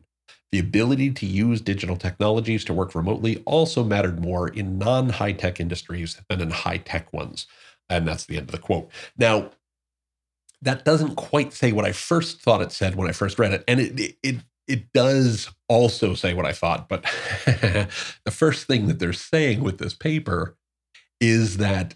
The 0.51 0.59
ability 0.59 1.11
to 1.11 1.25
use 1.25 1.61
digital 1.61 1.95
technologies 1.95 2.65
to 2.65 2.73
work 2.73 2.93
remotely 2.93 3.41
also 3.45 3.83
mattered 3.83 4.19
more 4.19 4.49
in 4.49 4.77
non 4.77 5.09
high 5.09 5.31
tech 5.31 5.59
industries 5.59 6.21
than 6.29 6.41
in 6.41 6.51
high 6.51 6.77
tech 6.77 7.11
ones. 7.13 7.47
And 7.89 8.07
that's 8.07 8.25
the 8.25 8.37
end 8.37 8.49
of 8.49 8.51
the 8.51 8.57
quote. 8.57 8.89
Now, 9.17 9.51
that 10.61 10.85
doesn't 10.85 11.15
quite 11.15 11.53
say 11.53 11.71
what 11.71 11.85
I 11.85 11.91
first 11.91 12.41
thought 12.41 12.61
it 12.61 12.71
said 12.71 12.95
when 12.95 13.09
I 13.09 13.13
first 13.13 13.39
read 13.39 13.53
it. 13.53 13.63
And 13.67 13.79
it, 13.79 14.17
it, 14.21 14.37
it 14.67 14.93
does 14.93 15.49
also 15.67 16.13
say 16.13 16.33
what 16.33 16.45
I 16.45 16.53
thought. 16.53 16.87
But 16.87 17.03
the 17.45 18.31
first 18.31 18.67
thing 18.67 18.87
that 18.87 18.99
they're 18.99 19.13
saying 19.13 19.63
with 19.63 19.79
this 19.79 19.93
paper 19.93 20.55
is 21.19 21.57
that, 21.57 21.95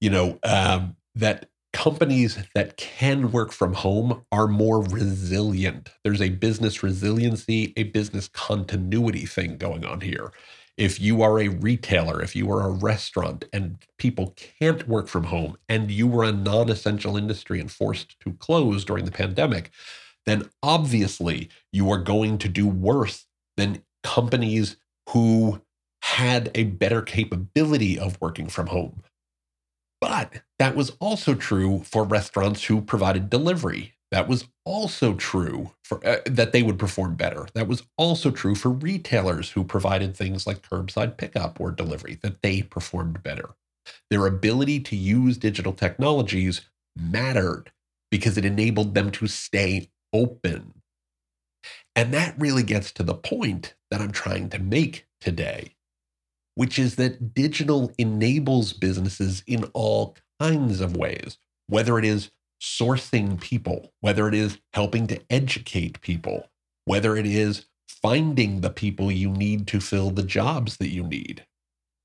you 0.00 0.10
know, 0.10 0.38
um, 0.42 0.96
that 1.14 1.48
companies 1.72 2.38
that 2.54 2.76
can 2.76 3.30
work 3.30 3.52
from 3.52 3.74
home 3.74 4.24
are 4.32 4.48
more 4.48 4.82
resilient. 4.82 5.90
There's 6.04 6.22
a 6.22 6.30
business 6.30 6.82
resiliency, 6.82 7.72
a 7.76 7.84
business 7.84 8.28
continuity 8.28 9.26
thing 9.26 9.58
going 9.58 9.84
on 9.84 10.00
here 10.00 10.32
if 10.78 11.00
you 11.00 11.22
are 11.22 11.40
a 11.40 11.48
retailer, 11.48 12.22
if 12.22 12.36
you 12.36 12.50
are 12.52 12.62
a 12.62 12.70
restaurant 12.70 13.44
and 13.52 13.78
people 13.98 14.32
can't 14.36 14.88
work 14.88 15.08
from 15.08 15.24
home 15.24 15.58
and 15.68 15.90
you 15.90 16.06
were 16.06 16.22
a 16.22 16.32
non 16.32 16.70
essential 16.70 17.16
industry 17.16 17.60
and 17.60 17.70
forced 17.70 18.18
to 18.20 18.32
close 18.34 18.84
during 18.84 19.04
the 19.04 19.10
pandemic, 19.10 19.72
then 20.24 20.48
obviously 20.62 21.50
you 21.72 21.90
are 21.90 21.98
going 21.98 22.38
to 22.38 22.48
do 22.48 22.66
worse 22.66 23.26
than 23.56 23.82
companies 24.04 24.76
who 25.10 25.60
had 26.02 26.48
a 26.54 26.62
better 26.62 27.02
capability 27.02 27.98
of 27.98 28.16
working 28.20 28.48
from 28.48 28.68
home. 28.68 29.02
But 30.00 30.42
that 30.58 30.76
was 30.76 30.90
also 31.00 31.34
true 31.34 31.82
for 31.84 32.04
restaurants 32.04 32.64
who 32.64 32.80
provided 32.80 33.30
delivery. 33.30 33.94
That 34.10 34.28
was 34.28 34.46
also 34.64 35.14
true 35.14 35.72
for 35.84 36.04
uh, 36.06 36.18
that 36.24 36.52
they 36.52 36.62
would 36.62 36.78
perform 36.78 37.14
better. 37.16 37.46
That 37.54 37.68
was 37.68 37.82
also 37.96 38.30
true 38.30 38.54
for 38.54 38.70
retailers 38.70 39.50
who 39.50 39.64
provided 39.64 40.16
things 40.16 40.46
like 40.46 40.62
curbside 40.62 41.18
pickup 41.18 41.60
or 41.60 41.70
delivery 41.70 42.18
that 42.22 42.42
they 42.42 42.62
performed 42.62 43.22
better. 43.22 43.50
Their 44.10 44.26
ability 44.26 44.80
to 44.80 44.96
use 44.96 45.36
digital 45.36 45.72
technologies 45.72 46.62
mattered 46.96 47.70
because 48.10 48.38
it 48.38 48.44
enabled 48.44 48.94
them 48.94 49.10
to 49.12 49.26
stay 49.26 49.90
open. 50.12 50.74
And 51.94 52.14
that 52.14 52.34
really 52.38 52.62
gets 52.62 52.92
to 52.92 53.02
the 53.02 53.14
point 53.14 53.74
that 53.90 54.00
I'm 54.00 54.12
trying 54.12 54.48
to 54.50 54.58
make 54.58 55.06
today, 55.20 55.74
which 56.58 56.76
is 56.76 56.96
that 56.96 57.34
digital 57.34 57.92
enables 57.98 58.72
businesses 58.72 59.44
in 59.46 59.62
all 59.74 60.16
kinds 60.40 60.80
of 60.80 60.96
ways, 60.96 61.38
whether 61.68 62.00
it 62.00 62.04
is 62.04 62.32
sourcing 62.60 63.40
people, 63.40 63.92
whether 64.00 64.26
it 64.26 64.34
is 64.34 64.58
helping 64.72 65.06
to 65.06 65.20
educate 65.30 66.00
people, 66.00 66.50
whether 66.84 67.16
it 67.16 67.26
is 67.26 67.66
finding 67.86 68.60
the 68.60 68.70
people 68.70 69.12
you 69.12 69.30
need 69.30 69.68
to 69.68 69.78
fill 69.78 70.10
the 70.10 70.24
jobs 70.24 70.78
that 70.78 70.88
you 70.88 71.04
need, 71.04 71.46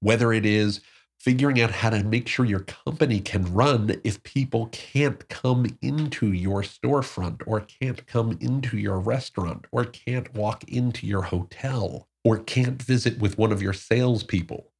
whether 0.01 0.31
it 0.31 0.45
is 0.45 0.81
figuring 1.19 1.59
out 1.59 1.71
how 1.71 1.89
to 1.89 2.03
make 2.03 2.27
sure 2.27 2.45
your 2.45 2.59
company 2.59 3.19
can 3.19 3.51
run 3.55 3.99
if 4.03 4.21
people 4.21 4.67
can't 4.67 5.27
come 5.29 5.65
into 5.81 6.31
your 6.31 6.61
storefront 6.61 7.41
or 7.47 7.61
can't 7.61 8.05
come 8.05 8.37
into 8.39 8.77
your 8.77 8.99
restaurant 8.99 9.65
or 9.71 9.83
can't 9.83 10.31
walk 10.35 10.63
into 10.65 11.07
your 11.07 11.23
hotel 11.23 12.07
or 12.23 12.37
can't 12.39 12.81
visit 12.81 13.19
with 13.19 13.37
one 13.37 13.51
of 13.51 13.61
your 13.61 13.73
salespeople. 13.73 14.71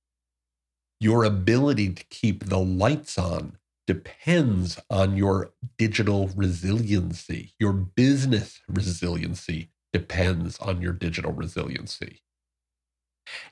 Your 0.99 1.23
ability 1.23 1.93
to 1.93 2.03
keep 2.05 2.45
the 2.45 2.59
lights 2.59 3.17
on 3.17 3.57
depends 3.85 4.79
on 4.89 5.17
your 5.17 5.53
digital 5.77 6.29
resiliency. 6.29 7.53
Your 7.59 7.73
business 7.73 8.61
resiliency 8.67 9.71
depends 9.91 10.57
on 10.59 10.81
your 10.81 10.93
digital 10.93 11.33
resiliency. 11.33 12.21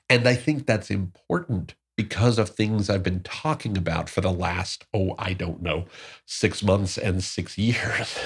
And 0.10 0.28
I 0.28 0.36
think 0.36 0.66
that's 0.66 0.90
important 0.90 1.76
because 1.98 2.40
of 2.40 2.50
things 2.50 2.90
I've 2.90 3.04
been 3.04 3.22
talking 3.22 3.78
about 3.78 4.10
for 4.10 4.22
the 4.22 4.32
last, 4.32 4.86
oh, 4.94 5.16
I 5.20 5.34
don't 5.34 5.62
know, 5.62 5.86
six 6.26 6.64
months 6.64 6.98
and 6.98 7.24
six 7.24 7.58
years. 7.58 8.18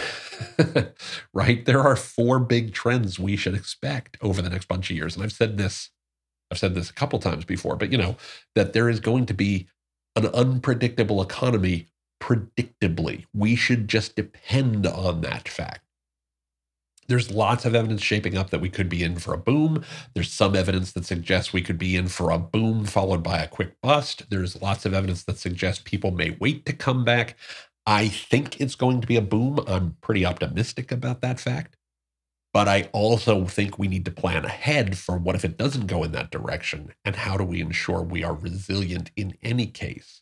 right? 1.34 1.66
There 1.66 1.82
are 1.82 1.96
four 1.96 2.40
big 2.40 2.74
trends 2.74 3.20
we 3.20 3.36
should 3.36 3.56
expect 3.56 4.18
over 4.22 4.42
the 4.42 4.50
next 4.50 4.68
bunch 4.68 4.90
of 4.90 4.96
years. 4.96 5.16
And 5.16 5.24
I've 5.24 5.32
said 5.32 5.58
this, 5.58 5.90
I've 6.52 6.60
said 6.60 6.76
this 6.76 6.90
a 6.90 6.94
couple 6.94 7.20
times 7.20 7.46
before, 7.46 7.76
but 7.76 7.92
you 7.92 7.98
know, 7.98 8.16
that 8.54 8.74
there 8.74 8.90
is 8.90 9.00
going 9.00 9.26
to 9.28 9.34
be 9.34 9.68
an 10.16 10.28
unpredictable 10.28 11.22
economy 11.22 11.88
predictably. 12.22 13.26
We 13.34 13.56
should 13.56 13.88
just 13.88 14.16
depend 14.16 14.88
on 14.88 15.22
that 15.22 15.50
fact. 15.50 15.85
There's 17.08 17.32
lots 17.32 17.66
of 17.66 17.76
evidence 17.76 18.02
shaping 18.02 18.38
up 18.38 18.50
that 18.50 18.62
we 18.62 18.70
could 18.70 18.90
be 18.90 19.04
in 19.04 19.18
for 19.18 19.34
a 19.34 19.38
boom. 19.38 19.84
There's 20.14 20.32
some 20.32 20.56
evidence 20.56 20.92
that 20.94 21.06
suggests 21.06 21.54
we 21.54 21.62
could 21.62 21.78
be 21.78 21.96
in 21.96 22.08
for 22.08 22.32
a 22.32 22.40
boom 22.40 22.86
followed 22.86 23.22
by 23.22 23.40
a 23.40 23.48
quick 23.48 23.80
bust. 23.82 24.30
There's 24.30 24.62
lots 24.62 24.86
of 24.86 24.94
evidence 24.94 25.24
that 25.24 25.38
suggests 25.38 25.84
people 25.86 26.12
may 26.12 26.36
wait 26.40 26.66
to 26.66 26.74
come 26.74 27.06
back. 27.06 27.38
I 27.86 28.08
think 28.08 28.60
it's 28.60 28.76
going 28.76 29.02
to 29.02 29.08
be 29.08 29.18
a 29.18 29.22
boom. 29.22 29.60
I'm 29.68 29.98
pretty 30.02 30.26
optimistic 30.26 30.92
about 30.92 31.22
that 31.22 31.40
fact. 31.40 31.78
But 32.54 32.68
I 32.68 32.90
also 32.94 33.46
think 33.46 33.78
we 33.78 33.88
need 33.88 34.06
to 34.06 34.12
plan 34.12 34.46
ahead 34.46 34.98
for 34.98 35.18
what 35.18 35.36
if 35.36 35.46
it 35.46 35.58
doesn't 35.58 35.88
go 35.88 36.04
in 36.04 36.14
that 36.14 36.32
direction 36.32 36.94
and 37.04 37.18
how 37.18 37.38
do 37.38 37.44
we 37.44 37.62
ensure 37.62 38.02
we 38.02 38.24
are 38.24 38.34
resilient 38.34 39.12
in 39.16 39.38
any 39.44 39.68
case 39.68 40.22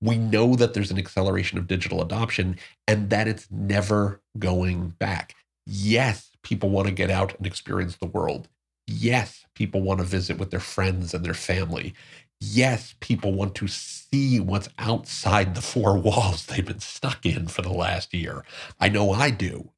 we 0.00 0.16
know 0.16 0.54
that 0.56 0.74
there's 0.74 0.90
an 0.90 0.98
acceleration 0.98 1.58
of 1.58 1.66
digital 1.66 2.00
adoption 2.00 2.56
and 2.86 3.10
that 3.10 3.28
it's 3.28 3.50
never 3.50 4.22
going 4.38 4.90
back. 4.98 5.34
Yes, 5.72 6.30
people 6.42 6.68
want 6.70 6.88
to 6.88 6.94
get 6.94 7.10
out 7.10 7.36
and 7.36 7.46
experience 7.46 7.96
the 7.96 8.06
world. 8.06 8.48
Yes, 8.86 9.44
people 9.54 9.80
want 9.82 10.00
to 10.00 10.04
visit 10.04 10.36
with 10.38 10.50
their 10.50 10.58
friends 10.60 11.14
and 11.14 11.24
their 11.24 11.34
family. 11.34 11.94
Yes, 12.40 12.94
people 13.00 13.32
want 13.32 13.54
to 13.56 13.68
see 13.68 14.40
what's 14.40 14.68
outside 14.78 15.54
the 15.54 15.62
four 15.62 15.96
walls 16.00 16.46
they've 16.46 16.64
been 16.66 16.80
stuck 16.80 17.24
in 17.24 17.46
for 17.46 17.62
the 17.62 17.72
last 17.72 18.12
year. 18.12 18.44
I 18.80 18.88
know 18.88 19.12
I 19.12 19.30
do. 19.30 19.70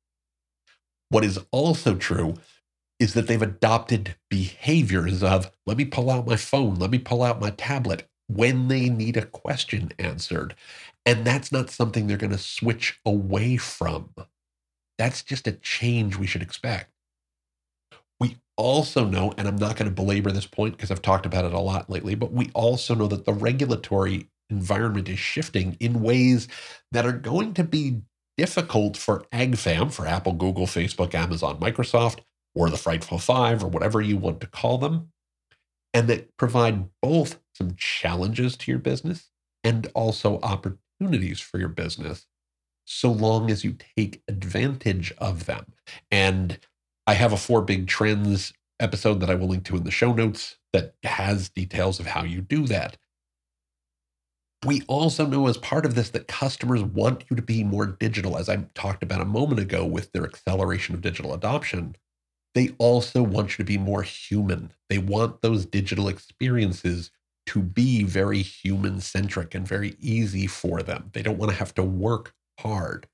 What 1.11 1.25
is 1.25 1.39
also 1.51 1.95
true 1.95 2.35
is 3.01 3.15
that 3.15 3.27
they've 3.29 3.43
adopted 3.43 4.17
behaviors 4.31 5.23
of 5.23 5.53
let 5.67 5.77
me 5.77 5.85
pull 5.85 6.11
out 6.11 6.27
my 6.27 6.37
phone, 6.37 6.77
let 6.77 6.91
me 6.91 6.99
pull 6.99 7.23
out 7.23 7.41
my 7.41 7.51
tablet 7.51 8.09
when 8.29 8.69
they 8.69 8.89
need 8.91 9.17
a 9.17 9.27
question 9.27 9.93
answered. 9.99 10.55
And 11.07 11.25
that's 11.27 11.53
not 11.53 11.71
something 11.71 12.07
they're 12.07 12.17
going 12.17 12.33
to 12.33 12.39
switch 12.39 13.01
away 13.07 13.57
from. 13.59 14.11
That's 14.99 15.23
just 15.23 15.47
a 15.47 15.53
change 15.53 16.17
we 16.17 16.27
should 16.27 16.43
expect. 16.43 16.91
We 18.21 18.37
also 18.57 19.05
know, 19.05 19.33
and 19.37 19.49
I'm 19.49 19.57
not 19.57 19.77
going 19.77 19.89
to 19.89 19.95
belabor 19.95 20.31
this 20.31 20.47
point 20.47 20.77
because 20.77 20.91
I've 20.91 21.03
talked 21.03 21.27
about 21.27 21.45
it 21.45 21.53
a 21.53 21.59
lot 21.59 21.91
lately, 21.91 22.15
but 22.15 22.33
we 22.33 22.51
also 22.55 22.95
know 22.95 23.09
that 23.09 23.25
the 23.25 23.33
regulatory 23.33 24.29
environment 24.51 25.09
is 25.09 25.19
shifting 25.19 25.77
in 25.81 26.03
ways 26.03 26.47
that 26.93 27.07
are 27.07 27.13
going 27.13 27.55
to 27.55 27.65
be 27.65 28.03
difficult 28.37 28.97
for 28.97 29.25
AgFam, 29.33 29.93
for 29.93 30.07
Apple, 30.07 30.33
Google, 30.33 30.67
Facebook, 30.67 31.15
Amazon, 31.15 31.59
Microsoft, 31.59 32.21
or 32.55 32.71
the 32.71 32.77
Frightful 32.77 33.19
Five, 33.19 33.65
or 33.65 33.69
whatever 33.69 34.01
you 34.01 34.17
want 34.17 34.41
to 34.41 34.47
call 34.47 34.79
them, 34.79 35.09
and 35.95 36.09
that 36.09 36.37
provide 36.37 36.89
both 37.01 37.41
some 37.55 37.75
challenges 37.77 38.57
to 38.59 38.71
your 38.71 38.79
business 38.79 39.31
and 39.65 39.91
also 39.95 40.39
opportunities 40.43 41.41
for 41.41 41.59
your 41.59 41.69
business 41.69 42.27
so 42.93 43.11
long 43.11 43.51
as 43.51 43.65
you 43.65 43.77
take 43.97 44.23
advantage 44.29 45.13
of 45.19 45.47
them. 45.47 45.67
And 46.11 46.59
I 47.07 47.15
have 47.15 47.33
a 47.33 47.37
four 47.37 47.63
big 47.63 47.87
trends 47.89 48.53
episode 48.79 49.21
that 49.21 49.31
I 49.31 49.35
will 49.35 49.49
link 49.49 49.65
to 49.65 49.77
in 49.77 49.85
the 49.85 49.91
show 49.91 50.13
notes 50.13 50.57
that 50.73 50.95
has 51.05 51.49
details 51.49 52.01
of 52.01 52.07
how 52.07 52.25
you 52.25 52.41
do 52.41 52.67
that. 52.67 52.97
We 54.65 54.83
also 54.87 55.27
know 55.27 55.49
as 55.49 55.57
part 55.57 55.85
of 55.85 55.95
this 55.95 56.11
that 56.11 56.29
customers 56.29 56.83
want 56.83 57.25
you 57.29 57.37
to 57.37 57.43
be 57.43 57.65
more 57.65 57.87
digital, 57.87 58.37
as 58.37 58.49
I 58.49 58.57
talked 58.75 59.03
about 59.03 59.21
a 59.21 59.25
moment 59.25 59.61
ago 59.61 59.85
with 59.85 60.13
their 60.13 60.25
acceleration 60.25 60.95
of 60.95 61.01
digital 61.01 61.35
adoption. 61.35 61.97
They 62.55 62.71
also 62.79 63.23
want 63.23 63.59
you 63.59 63.65
to 63.65 63.69
be 63.69 63.79
more 63.79 64.03
human. 64.03 64.73
They 64.89 64.99
want 64.99 65.43
those 65.43 65.67
digital 65.67 66.07
experiences 66.07 67.11
to 67.47 67.61
be 67.61 68.05
very 68.05 68.43
human 68.43 69.01
centric 69.01 69.55
and 69.55 69.67
very 69.67 69.97
easy 69.99 70.47
for 70.47 70.83
them. 70.83 71.11
They 71.13 71.23
don't 71.23 71.39
want 71.39 71.51
to 71.51 71.59
have 71.59 71.75
to 71.75 71.83
work 71.83 72.35
hard. 72.61 73.07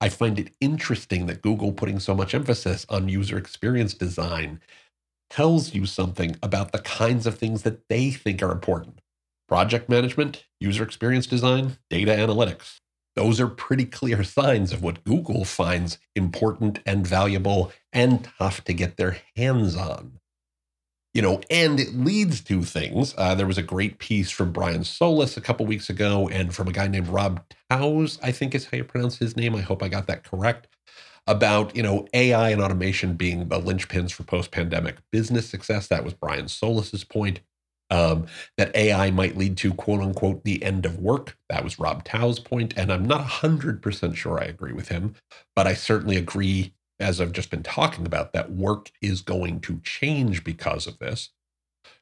I 0.00 0.08
find 0.08 0.38
it 0.38 0.54
interesting 0.60 1.26
that 1.26 1.42
Google 1.42 1.72
putting 1.72 1.98
so 1.98 2.14
much 2.14 2.34
emphasis 2.34 2.84
on 2.88 3.08
user 3.08 3.38
experience 3.38 3.94
design 3.94 4.60
tells 5.30 5.74
you 5.74 5.86
something 5.86 6.36
about 6.42 6.72
the 6.72 6.78
kinds 6.80 7.26
of 7.26 7.38
things 7.38 7.62
that 7.62 7.88
they 7.88 8.10
think 8.10 8.42
are 8.42 8.52
important 8.52 9.00
project 9.48 9.88
management, 9.88 10.44
user 10.58 10.82
experience 10.82 11.26
design, 11.26 11.78
data 11.88 12.10
analytics. 12.10 12.80
Those 13.14 13.40
are 13.40 13.46
pretty 13.46 13.84
clear 13.84 14.24
signs 14.24 14.72
of 14.72 14.82
what 14.82 15.04
Google 15.04 15.44
finds 15.44 15.98
important 16.14 16.80
and 16.84 17.06
valuable 17.06 17.72
and 17.92 18.28
tough 18.38 18.64
to 18.64 18.74
get 18.74 18.96
their 18.96 19.18
hands 19.36 19.76
on. 19.76 20.18
You 21.16 21.22
know, 21.22 21.40
and 21.48 21.80
it 21.80 21.94
leads 21.94 22.42
to 22.42 22.62
things. 22.62 23.14
Uh, 23.16 23.34
there 23.34 23.46
was 23.46 23.56
a 23.56 23.62
great 23.62 23.98
piece 23.98 24.30
from 24.30 24.52
Brian 24.52 24.84
Solis 24.84 25.38
a 25.38 25.40
couple 25.40 25.64
weeks 25.64 25.88
ago 25.88 26.28
and 26.28 26.54
from 26.54 26.68
a 26.68 26.72
guy 26.72 26.88
named 26.88 27.08
Rob 27.08 27.42
Toews, 27.70 28.18
I 28.22 28.32
think 28.32 28.54
is 28.54 28.66
how 28.66 28.76
you 28.76 28.84
pronounce 28.84 29.16
his 29.16 29.34
name. 29.34 29.54
I 29.54 29.62
hope 29.62 29.82
I 29.82 29.88
got 29.88 30.06
that 30.08 30.24
correct 30.24 30.68
about 31.26 31.74
you 31.74 31.82
know 31.82 32.06
AI 32.12 32.50
and 32.50 32.60
automation 32.60 33.14
being 33.14 33.48
the 33.48 33.58
linchpins 33.58 34.12
for 34.12 34.24
post-pandemic 34.24 34.96
business 35.10 35.48
success. 35.48 35.86
That 35.88 36.04
was 36.04 36.12
Brian 36.12 36.48
Solis's 36.48 37.04
point. 37.04 37.40
Um, 37.88 38.26
that 38.58 38.74
AI 38.76 39.10
might 39.12 39.38
lead 39.38 39.56
to 39.58 39.72
quote 39.72 40.02
unquote 40.02 40.44
the 40.44 40.62
end 40.62 40.84
of 40.84 40.98
work. 40.98 41.38
That 41.48 41.64
was 41.64 41.78
Rob 41.78 42.04
Toews's 42.04 42.40
point, 42.40 42.74
and 42.76 42.92
I'm 42.92 43.06
not 43.06 43.24
100% 43.26 44.16
sure 44.16 44.38
I 44.40 44.44
agree 44.44 44.72
with 44.72 44.88
him, 44.88 45.14
but 45.54 45.66
I 45.68 45.74
certainly 45.74 46.16
agree, 46.16 46.74
as 46.98 47.20
I've 47.20 47.32
just 47.32 47.50
been 47.50 47.62
talking 47.62 48.06
about, 48.06 48.32
that 48.32 48.52
work 48.52 48.90
is 49.02 49.20
going 49.20 49.60
to 49.60 49.80
change 49.80 50.44
because 50.44 50.86
of 50.86 50.98
this. 50.98 51.30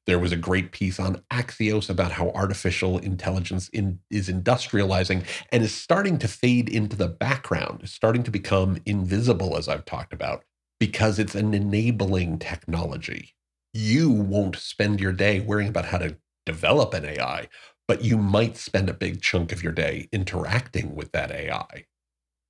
There 0.07 0.19
was 0.19 0.33
a 0.33 0.37
great 0.37 0.71
piece 0.71 1.01
on 1.01 1.23
Axios 1.33 1.89
about 1.89 2.13
how 2.13 2.31
artificial 2.31 2.99
intelligence 2.99 3.69
in, 3.71 4.01
is 4.11 4.29
industrializing 4.29 5.25
and 5.51 5.63
is 5.63 5.75
starting 5.75 6.19
to 6.19 6.29
fade 6.29 6.69
into 6.69 6.97
the 6.97 7.09
background, 7.09 7.89
starting 7.89 8.23
to 8.25 8.31
become 8.31 8.79
invisible, 8.85 9.57
as 9.57 9.69
I've 9.69 9.87
talked 9.87 10.13
about, 10.13 10.45
because 10.79 11.19
it's 11.19 11.35
an 11.35 11.55
enabling 11.55 12.39
technology. 12.39 13.35
You 13.73 14.11
won't 14.11 14.57
spend 14.57 15.01
your 15.01 15.13
day 15.13 15.41
worrying 15.41 15.71
about 15.71 15.87
how 15.87 15.99
to 15.99 16.19
develop 16.45 16.93
an 16.93 17.07
AI, 17.07 17.49
but 17.89 18.05
you 18.05 18.19
might 18.19 18.57
spend 18.57 18.91
a 18.91 18.95
big 18.95 19.23
chunk 19.23 19.53
of 19.53 19.63
your 19.63 19.73
day 19.73 20.09
interacting 20.13 20.95
with 20.95 21.13
that 21.13 21.31
AI. 21.31 21.87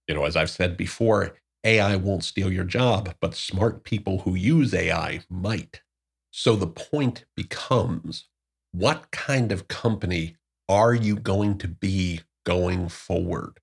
You 0.09 0.15
know, 0.15 0.25
as 0.25 0.37
I've 0.37 0.51
said 0.51 0.77
before, 0.77 1.37
AI 1.65 1.97
won't 1.97 2.25
steal 2.25 2.53
your 2.53 2.65
job, 2.65 3.15
but 3.21 3.35
smart 3.35 3.85
people 3.85 4.21
who 4.21 4.35
use 4.35 4.75
AI 4.75 5.23
might. 5.31 5.83
So 6.31 6.57
the 6.57 6.67
point 6.67 7.25
becomes 7.37 8.29
what 8.73 9.11
kind 9.11 9.53
of 9.53 9.69
company 9.69 10.37
are 10.69 10.95
you 10.95 11.17
going 11.17 11.59
to 11.59 11.69
be 11.69 12.21
going 12.45 12.89
forward? 12.89 13.61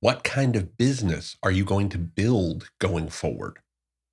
What 0.00 0.24
kind 0.24 0.56
of 0.56 0.76
business 0.76 1.36
are 1.42 1.50
you 1.50 1.64
going 1.64 1.88
to 1.90 1.98
build 1.98 2.70
going 2.78 3.08
forward? 3.08 3.58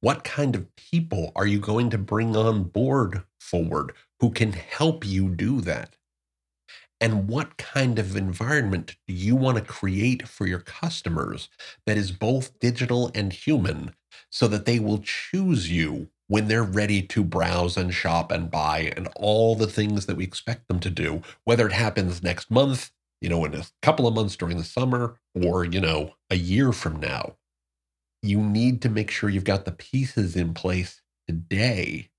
What 0.02 0.24
kind 0.24 0.56
of 0.56 0.76
people 0.76 1.32
are 1.36 1.48
you 1.48 1.60
going 1.60 1.90
to 1.92 1.98
bring 1.98 2.36
on 2.36 2.64
board 2.64 3.24
forward 3.40 3.94
who 4.20 4.32
can 4.32 4.54
help 4.54 5.06
you 5.06 5.30
do 5.30 5.62
that? 5.62 5.96
And 7.02 7.28
what 7.28 7.58
kind 7.58 8.00
of 8.00 8.16
environment 8.16 8.96
do 9.08 9.14
you 9.14 9.36
want 9.36 9.58
to 9.58 9.64
create 9.64 10.28
for 10.28 10.48
your 10.48 10.62
customers 10.62 11.50
that 11.86 11.98
is 11.98 12.12
both 12.12 12.58
digital 12.60 13.12
and 13.14 13.34
human 13.34 13.94
so 14.30 14.48
that 14.48 14.66
they 14.66 14.80
will 14.80 15.00
choose 15.00 15.70
you 15.70 16.10
when 16.28 16.48
they're 16.48 16.64
ready 16.64 17.02
to 17.02 17.24
browse 17.24 17.78
and 17.78 17.94
shop 17.94 18.32
and 18.32 18.50
buy 18.50 18.94
and 18.96 19.08
all 19.16 19.56
the 19.56 19.68
things 19.68 20.06
that 20.06 20.16
we 20.16 20.24
expect 20.24 20.68
them 20.68 20.80
to 20.80 20.90
do, 20.90 21.22
whether 21.44 21.68
it 21.68 21.74
happens 21.74 22.24
next 22.24 22.50
month, 22.50 22.92
you 23.22 23.30
know, 23.30 23.46
in 23.46 23.54
a 23.54 23.66
couple 23.82 24.08
of 24.08 24.16
months 24.16 24.36
during 24.36 24.58
the 24.58 24.64
summer, 24.64 25.20
or, 25.36 25.66
you 25.66 25.82
know, 25.82 26.16
a 26.30 26.36
year 26.36 26.72
from 26.72 27.00
now. 27.00 27.36
You 28.24 28.42
need 28.42 28.82
to 28.82 28.90
make 28.90 29.12
sure 29.12 29.30
you've 29.30 29.44
got 29.44 29.66
the 29.66 29.72
pieces 29.72 30.36
in 30.36 30.54
place 30.54 31.02
today 31.28 32.10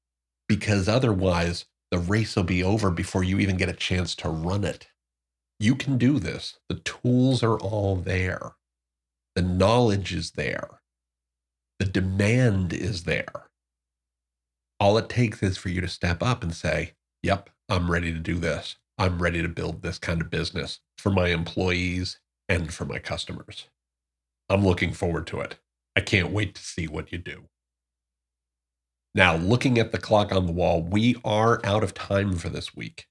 because 0.49 0.89
otherwise 0.89 1.67
the 1.91 1.99
race 1.99 2.37
will 2.37 2.45
be 2.45 2.63
over 2.63 2.91
before 2.91 3.23
you 3.25 3.39
even 3.39 3.57
get 3.57 3.69
a 3.69 3.75
chance 3.75 4.15
to 4.17 4.29
run 4.29 4.65
it. 4.65 4.89
You 5.59 5.75
can 5.75 5.99
do 5.99 6.19
this. 6.19 6.59
The 6.69 6.81
tools 6.81 7.43
are 7.43 7.59
all 7.59 7.97
there. 7.97 8.53
The 9.35 9.43
knowledge 9.43 10.13
is 10.13 10.33
there. 10.33 10.81
The 11.79 11.87
demand 11.87 12.73
is 12.73 13.05
there. 13.05 13.49
All 14.81 14.99
it 14.99 15.09
takes 15.09 15.43
is 15.43 15.57
for 15.57 15.69
you 15.69 15.81
to 15.81 15.89
step 15.89 16.23
up 16.23 16.43
and 16.43 16.55
say, 16.55 16.93
Yep, 17.23 17.51
I'm 17.69 17.91
ready 17.91 18.13
to 18.13 18.19
do 18.19 18.37
this. 18.37 18.77
I'm 18.99 19.21
ready 19.23 19.43
to 19.43 19.49
build 19.49 19.83
this 19.83 19.99
kind 19.99 20.21
of 20.21 20.31
business 20.31 20.81
for 20.99 21.11
my 21.11 21.29
employees 21.29 22.19
and 22.49 22.73
for 22.73 22.85
my 22.85 22.99
customers. 22.99 23.69
I'm 24.49 24.65
looking 24.65 24.93
forward 24.93 25.27
to 25.29 25.41
it. 25.41 25.57
I 25.97 26.01
can't 26.01 26.31
wait 26.31 26.55
to 26.55 26.63
see 26.63 26.87
what 26.87 27.13
you 27.13 27.19
do. 27.19 27.45
Now, 29.17 29.35
looking 29.35 29.79
at 29.79 29.93
the 29.93 29.99
clock 29.99 30.31
on 30.31 30.45
the 30.45 30.53
wall, 30.53 30.83
we 30.83 31.17
are 31.25 31.59
out 31.65 31.83
of 31.83 31.95
time 31.95 32.37
for 32.37 32.51
this 32.51 32.77
week. 32.77 33.07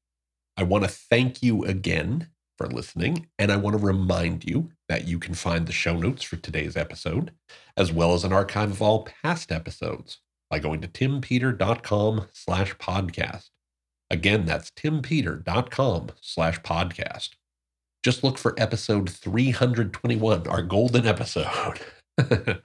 I 0.55 0.61
want 0.61 0.83
to 0.83 0.87
thank 0.87 1.41
you 1.41 1.65
again 1.65 2.29
for 2.59 2.67
listening, 2.67 3.25
and 3.39 3.51
I 3.51 3.57
want 3.57 3.75
to 3.75 3.83
remind 3.83 4.45
you 4.45 4.69
that 4.87 5.07
you 5.07 5.17
can 5.17 5.33
find 5.33 5.65
the 5.65 5.73
show 5.73 5.97
notes 5.97 6.21
for 6.21 6.35
today's 6.35 6.77
episode, 6.77 7.31
as 7.75 7.91
well 7.91 8.13
as 8.13 8.23
an 8.23 8.31
archive 8.31 8.69
of 8.69 8.83
all 8.83 9.09
past 9.23 9.51
episodes 9.51 10.19
by 10.51 10.59
going 10.59 10.79
to 10.81 10.87
timpeter.com 10.87 12.27
slash 12.33 12.75
podcast. 12.75 13.49
Again, 14.11 14.45
that's 14.45 14.69
timpeter.com 14.69 16.09
slash 16.21 16.61
podcast. 16.61 17.29
Just 18.03 18.23
look 18.23 18.37
for 18.37 18.53
episode 18.59 19.09
321, 19.09 20.45
our 20.45 20.61
golden 20.61 21.07
episode. 21.07 21.79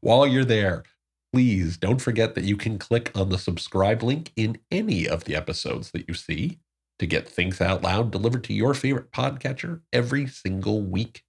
While 0.00 0.26
you're 0.26 0.46
there, 0.46 0.84
please 1.32 1.76
don't 1.76 2.00
forget 2.00 2.34
that 2.34 2.44
you 2.44 2.56
can 2.56 2.78
click 2.78 3.10
on 3.14 3.28
the 3.28 3.38
subscribe 3.38 4.02
link 4.02 4.32
in 4.36 4.58
any 4.70 5.06
of 5.08 5.24
the 5.24 5.34
episodes 5.36 5.90
that 5.90 6.08
you 6.08 6.14
see 6.14 6.58
to 6.98 7.06
get 7.06 7.28
Thinks 7.28 7.60
Out 7.60 7.82
Loud 7.82 8.10
delivered 8.10 8.44
to 8.44 8.54
your 8.54 8.74
favorite 8.74 9.12
podcatcher 9.12 9.82
every 9.92 10.26
single 10.26 10.82
week. 10.82 11.24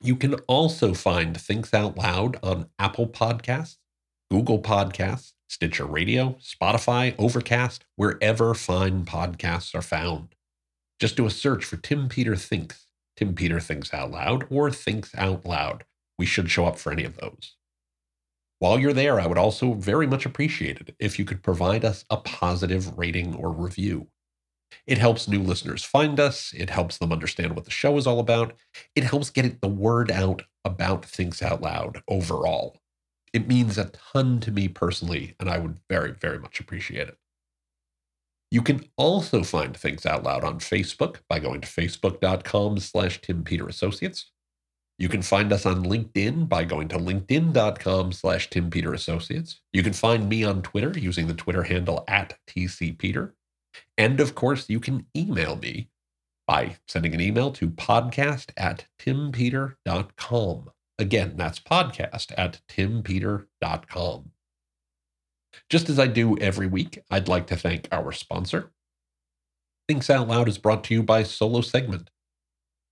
You 0.00 0.16
can 0.16 0.34
also 0.46 0.94
find 0.94 1.38
Thinks 1.38 1.74
Out 1.74 1.96
Loud 1.96 2.38
on 2.42 2.68
Apple 2.78 3.08
Podcasts, 3.08 3.76
Google 4.30 4.60
Podcasts, 4.60 5.32
Stitcher 5.48 5.86
Radio, 5.86 6.36
Spotify, 6.42 7.14
Overcast, 7.18 7.84
wherever 7.96 8.54
fine 8.54 9.04
podcasts 9.04 9.74
are 9.74 9.82
found. 9.82 10.34
Just 11.00 11.16
do 11.16 11.26
a 11.26 11.30
search 11.30 11.64
for 11.64 11.76
Tim 11.76 12.08
Peter 12.08 12.36
Thinks, 12.36 12.86
Tim 13.16 13.34
Peter 13.34 13.60
Thinks 13.60 13.94
Out 13.94 14.10
Loud, 14.10 14.46
or 14.50 14.70
Thinks 14.70 15.14
Out 15.14 15.46
Loud. 15.46 15.84
We 16.18 16.26
should 16.26 16.50
show 16.50 16.66
up 16.66 16.78
for 16.78 16.92
any 16.92 17.04
of 17.04 17.16
those. 17.16 17.54
While 18.58 18.78
you're 18.78 18.92
there, 18.92 19.20
I 19.20 19.26
would 19.26 19.38
also 19.38 19.74
very 19.74 20.06
much 20.06 20.26
appreciate 20.26 20.80
it 20.80 20.96
if 20.98 21.18
you 21.18 21.24
could 21.24 21.42
provide 21.42 21.84
us 21.84 22.04
a 22.10 22.16
positive 22.16 22.98
rating 22.98 23.34
or 23.34 23.52
review. 23.52 24.08
It 24.86 24.98
helps 24.98 25.28
new 25.28 25.40
listeners 25.40 25.84
find 25.84 26.18
us. 26.18 26.52
It 26.56 26.70
helps 26.70 26.98
them 26.98 27.12
understand 27.12 27.54
what 27.54 27.64
the 27.64 27.70
show 27.70 27.96
is 27.96 28.06
all 28.06 28.18
about. 28.18 28.54
It 28.94 29.04
helps 29.04 29.30
get 29.30 29.60
the 29.60 29.68
word 29.68 30.10
out 30.10 30.42
about 30.64 31.04
Thinks 31.04 31.40
Out 31.40 31.62
Loud 31.62 32.02
overall. 32.08 32.76
It 33.32 33.46
means 33.46 33.78
a 33.78 33.90
ton 34.12 34.40
to 34.40 34.50
me 34.50 34.68
personally, 34.68 35.34
and 35.38 35.48
I 35.48 35.58
would 35.58 35.78
very, 35.88 36.12
very 36.12 36.38
much 36.38 36.60
appreciate 36.60 37.08
it. 37.08 37.18
You 38.50 38.62
can 38.62 38.84
also 38.96 39.42
find 39.42 39.76
Thinks 39.76 40.06
Out 40.06 40.24
Loud 40.24 40.42
on 40.42 40.58
Facebook 40.58 41.18
by 41.28 41.38
going 41.38 41.60
to 41.60 41.68
facebook.com 41.68 42.78
slash 42.78 43.20
Tim 43.20 43.44
Peter 43.44 43.68
Associates. 43.68 44.32
You 44.98 45.08
can 45.08 45.22
find 45.22 45.52
us 45.52 45.64
on 45.64 45.84
LinkedIn 45.84 46.48
by 46.48 46.64
going 46.64 46.88
to 46.88 46.98
linkedin.com 46.98 48.12
slash 48.12 48.50
Tim 48.50 48.68
Peter 48.68 48.92
Associates. 48.92 49.60
You 49.72 49.84
can 49.84 49.92
find 49.92 50.28
me 50.28 50.42
on 50.42 50.62
Twitter 50.62 50.98
using 50.98 51.28
the 51.28 51.34
Twitter 51.34 51.62
handle 51.62 52.04
at 52.08 52.36
TCPeter. 52.48 53.32
And 53.96 54.18
of 54.18 54.34
course, 54.34 54.68
you 54.68 54.80
can 54.80 55.06
email 55.16 55.54
me 55.54 55.88
by 56.48 56.76
sending 56.88 57.14
an 57.14 57.20
email 57.20 57.52
to 57.52 57.68
podcast 57.68 58.50
at 58.56 58.86
timpeter.com. 58.98 60.70
Again, 60.98 61.34
that's 61.36 61.60
podcast 61.60 62.32
at 62.36 62.60
timpeter.com. 62.68 64.30
Just 65.70 65.88
as 65.88 65.98
I 65.98 66.06
do 66.08 66.36
every 66.38 66.66
week, 66.66 66.98
I'd 67.10 67.28
like 67.28 67.46
to 67.48 67.56
thank 67.56 67.86
our 67.92 68.10
sponsor. 68.10 68.72
Thinks 69.86 70.10
Out 70.10 70.26
Loud 70.26 70.48
is 70.48 70.58
brought 70.58 70.82
to 70.84 70.94
you 70.94 71.02
by 71.02 71.22
Solo 71.22 71.60
Segment. 71.60 72.10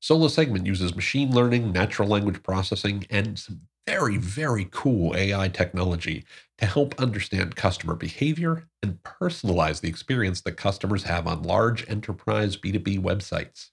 Solo 0.01 0.29
Segment 0.29 0.67
uses 0.67 0.95
machine 0.95 1.33
learning, 1.33 1.73
natural 1.73 2.09
language 2.09 2.43
processing, 2.43 3.07
and 3.11 3.39
some 3.39 3.63
very, 3.87 4.17
very 4.17 4.69
cool 4.71 5.17
AI 5.17 5.49
technology 5.49 6.25
to 6.59 6.67
help 6.67 7.01
understand 7.01 7.57
customer 7.57 7.95
behavior 7.95 8.69
and 8.83 9.03
personalize 9.03 9.81
the 9.81 9.89
experience 9.89 10.41
that 10.41 10.57
customers 10.57 11.05
have 11.05 11.27
on 11.27 11.43
large 11.43 11.89
enterprise 11.89 12.57
B2B 12.57 12.99
websites. 12.99 13.71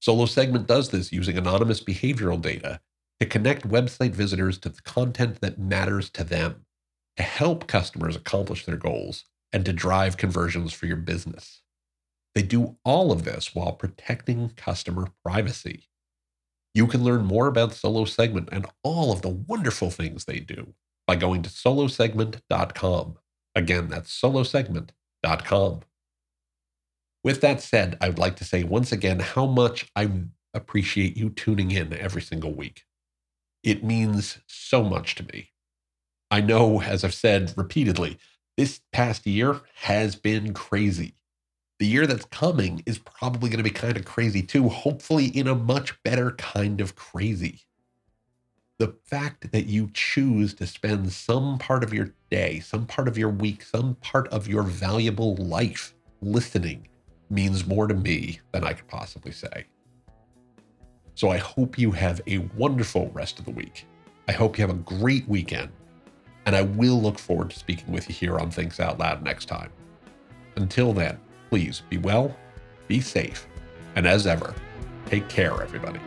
Solo 0.00 0.26
Segment 0.26 0.66
does 0.66 0.90
this 0.90 1.12
using 1.12 1.38
anonymous 1.38 1.82
behavioral 1.82 2.40
data 2.40 2.80
to 3.20 3.26
connect 3.26 3.68
website 3.68 4.12
visitors 4.12 4.58
to 4.58 4.68
the 4.70 4.82
content 4.82 5.40
that 5.40 5.58
matters 5.58 6.08
to 6.10 6.24
them, 6.24 6.64
to 7.16 7.22
help 7.22 7.66
customers 7.66 8.16
accomplish 8.16 8.64
their 8.64 8.76
goals, 8.76 9.26
and 9.52 9.64
to 9.64 9.72
drive 9.72 10.16
conversions 10.16 10.72
for 10.72 10.86
your 10.86 10.96
business. 10.96 11.62
They 12.34 12.42
do 12.42 12.76
all 12.84 13.10
of 13.12 13.24
this 13.24 13.54
while 13.54 13.72
protecting 13.72 14.50
customer 14.50 15.08
privacy. 15.24 15.88
You 16.74 16.86
can 16.86 17.02
learn 17.02 17.24
more 17.24 17.48
about 17.48 17.74
Solo 17.74 18.04
Segment 18.04 18.48
and 18.52 18.66
all 18.84 19.12
of 19.12 19.22
the 19.22 19.28
wonderful 19.28 19.90
things 19.90 20.24
they 20.24 20.38
do 20.38 20.74
by 21.06 21.16
going 21.16 21.42
to 21.42 21.50
solosegment.com. 21.50 23.18
Again, 23.56 23.88
that's 23.88 24.20
solosegment.com. 24.20 25.80
With 27.22 27.40
that 27.40 27.60
said, 27.60 27.98
I 28.00 28.08
would 28.08 28.18
like 28.18 28.36
to 28.36 28.44
say 28.44 28.62
once 28.62 28.92
again 28.92 29.18
how 29.18 29.46
much 29.46 29.90
I 29.96 30.10
appreciate 30.54 31.16
you 31.16 31.30
tuning 31.30 31.70
in 31.70 31.92
every 31.92 32.22
single 32.22 32.54
week. 32.54 32.84
It 33.62 33.84
means 33.84 34.38
so 34.46 34.82
much 34.82 35.16
to 35.16 35.24
me. 35.24 35.50
I 36.30 36.40
know, 36.40 36.80
as 36.80 37.04
I've 37.04 37.12
said 37.12 37.52
repeatedly, 37.56 38.18
this 38.56 38.80
past 38.92 39.26
year 39.26 39.60
has 39.74 40.16
been 40.16 40.54
crazy. 40.54 41.14
The 41.80 41.86
year 41.86 42.06
that's 42.06 42.26
coming 42.26 42.82
is 42.84 42.98
probably 42.98 43.48
going 43.48 43.56
to 43.56 43.64
be 43.64 43.70
kind 43.70 43.96
of 43.96 44.04
crazy 44.04 44.42
too, 44.42 44.68
hopefully, 44.68 45.28
in 45.28 45.48
a 45.48 45.54
much 45.54 46.00
better 46.02 46.32
kind 46.32 46.78
of 46.78 46.94
crazy. 46.94 47.62
The 48.76 48.94
fact 49.06 49.50
that 49.52 49.64
you 49.64 49.88
choose 49.94 50.52
to 50.54 50.66
spend 50.66 51.10
some 51.10 51.58
part 51.58 51.82
of 51.82 51.94
your 51.94 52.12
day, 52.30 52.60
some 52.60 52.84
part 52.84 53.08
of 53.08 53.16
your 53.16 53.30
week, 53.30 53.62
some 53.62 53.94
part 53.94 54.28
of 54.28 54.46
your 54.46 54.62
valuable 54.62 55.36
life 55.36 55.94
listening 56.20 56.86
means 57.30 57.66
more 57.66 57.86
to 57.86 57.94
me 57.94 58.40
than 58.52 58.62
I 58.62 58.74
could 58.74 58.86
possibly 58.86 59.32
say. 59.32 59.64
So 61.14 61.30
I 61.30 61.38
hope 61.38 61.78
you 61.78 61.92
have 61.92 62.20
a 62.26 62.46
wonderful 62.58 63.10
rest 63.14 63.38
of 63.38 63.46
the 63.46 63.52
week. 63.52 63.86
I 64.28 64.32
hope 64.32 64.58
you 64.58 64.66
have 64.66 64.76
a 64.76 64.80
great 64.80 65.26
weekend. 65.26 65.70
And 66.44 66.54
I 66.54 66.60
will 66.60 67.00
look 67.00 67.18
forward 67.18 67.48
to 67.50 67.58
speaking 67.58 67.90
with 67.90 68.06
you 68.06 68.14
here 68.14 68.38
on 68.38 68.50
Thinks 68.50 68.80
Out 68.80 68.98
Loud 68.98 69.22
next 69.22 69.46
time. 69.46 69.72
Until 70.56 70.92
then, 70.92 71.18
please 71.50 71.82
be 71.90 71.98
well, 71.98 72.34
be 72.86 73.00
safe, 73.00 73.46
and 73.96 74.06
as 74.06 74.26
ever, 74.26 74.54
take 75.06 75.28
care, 75.28 75.60
everybody. 75.60 76.00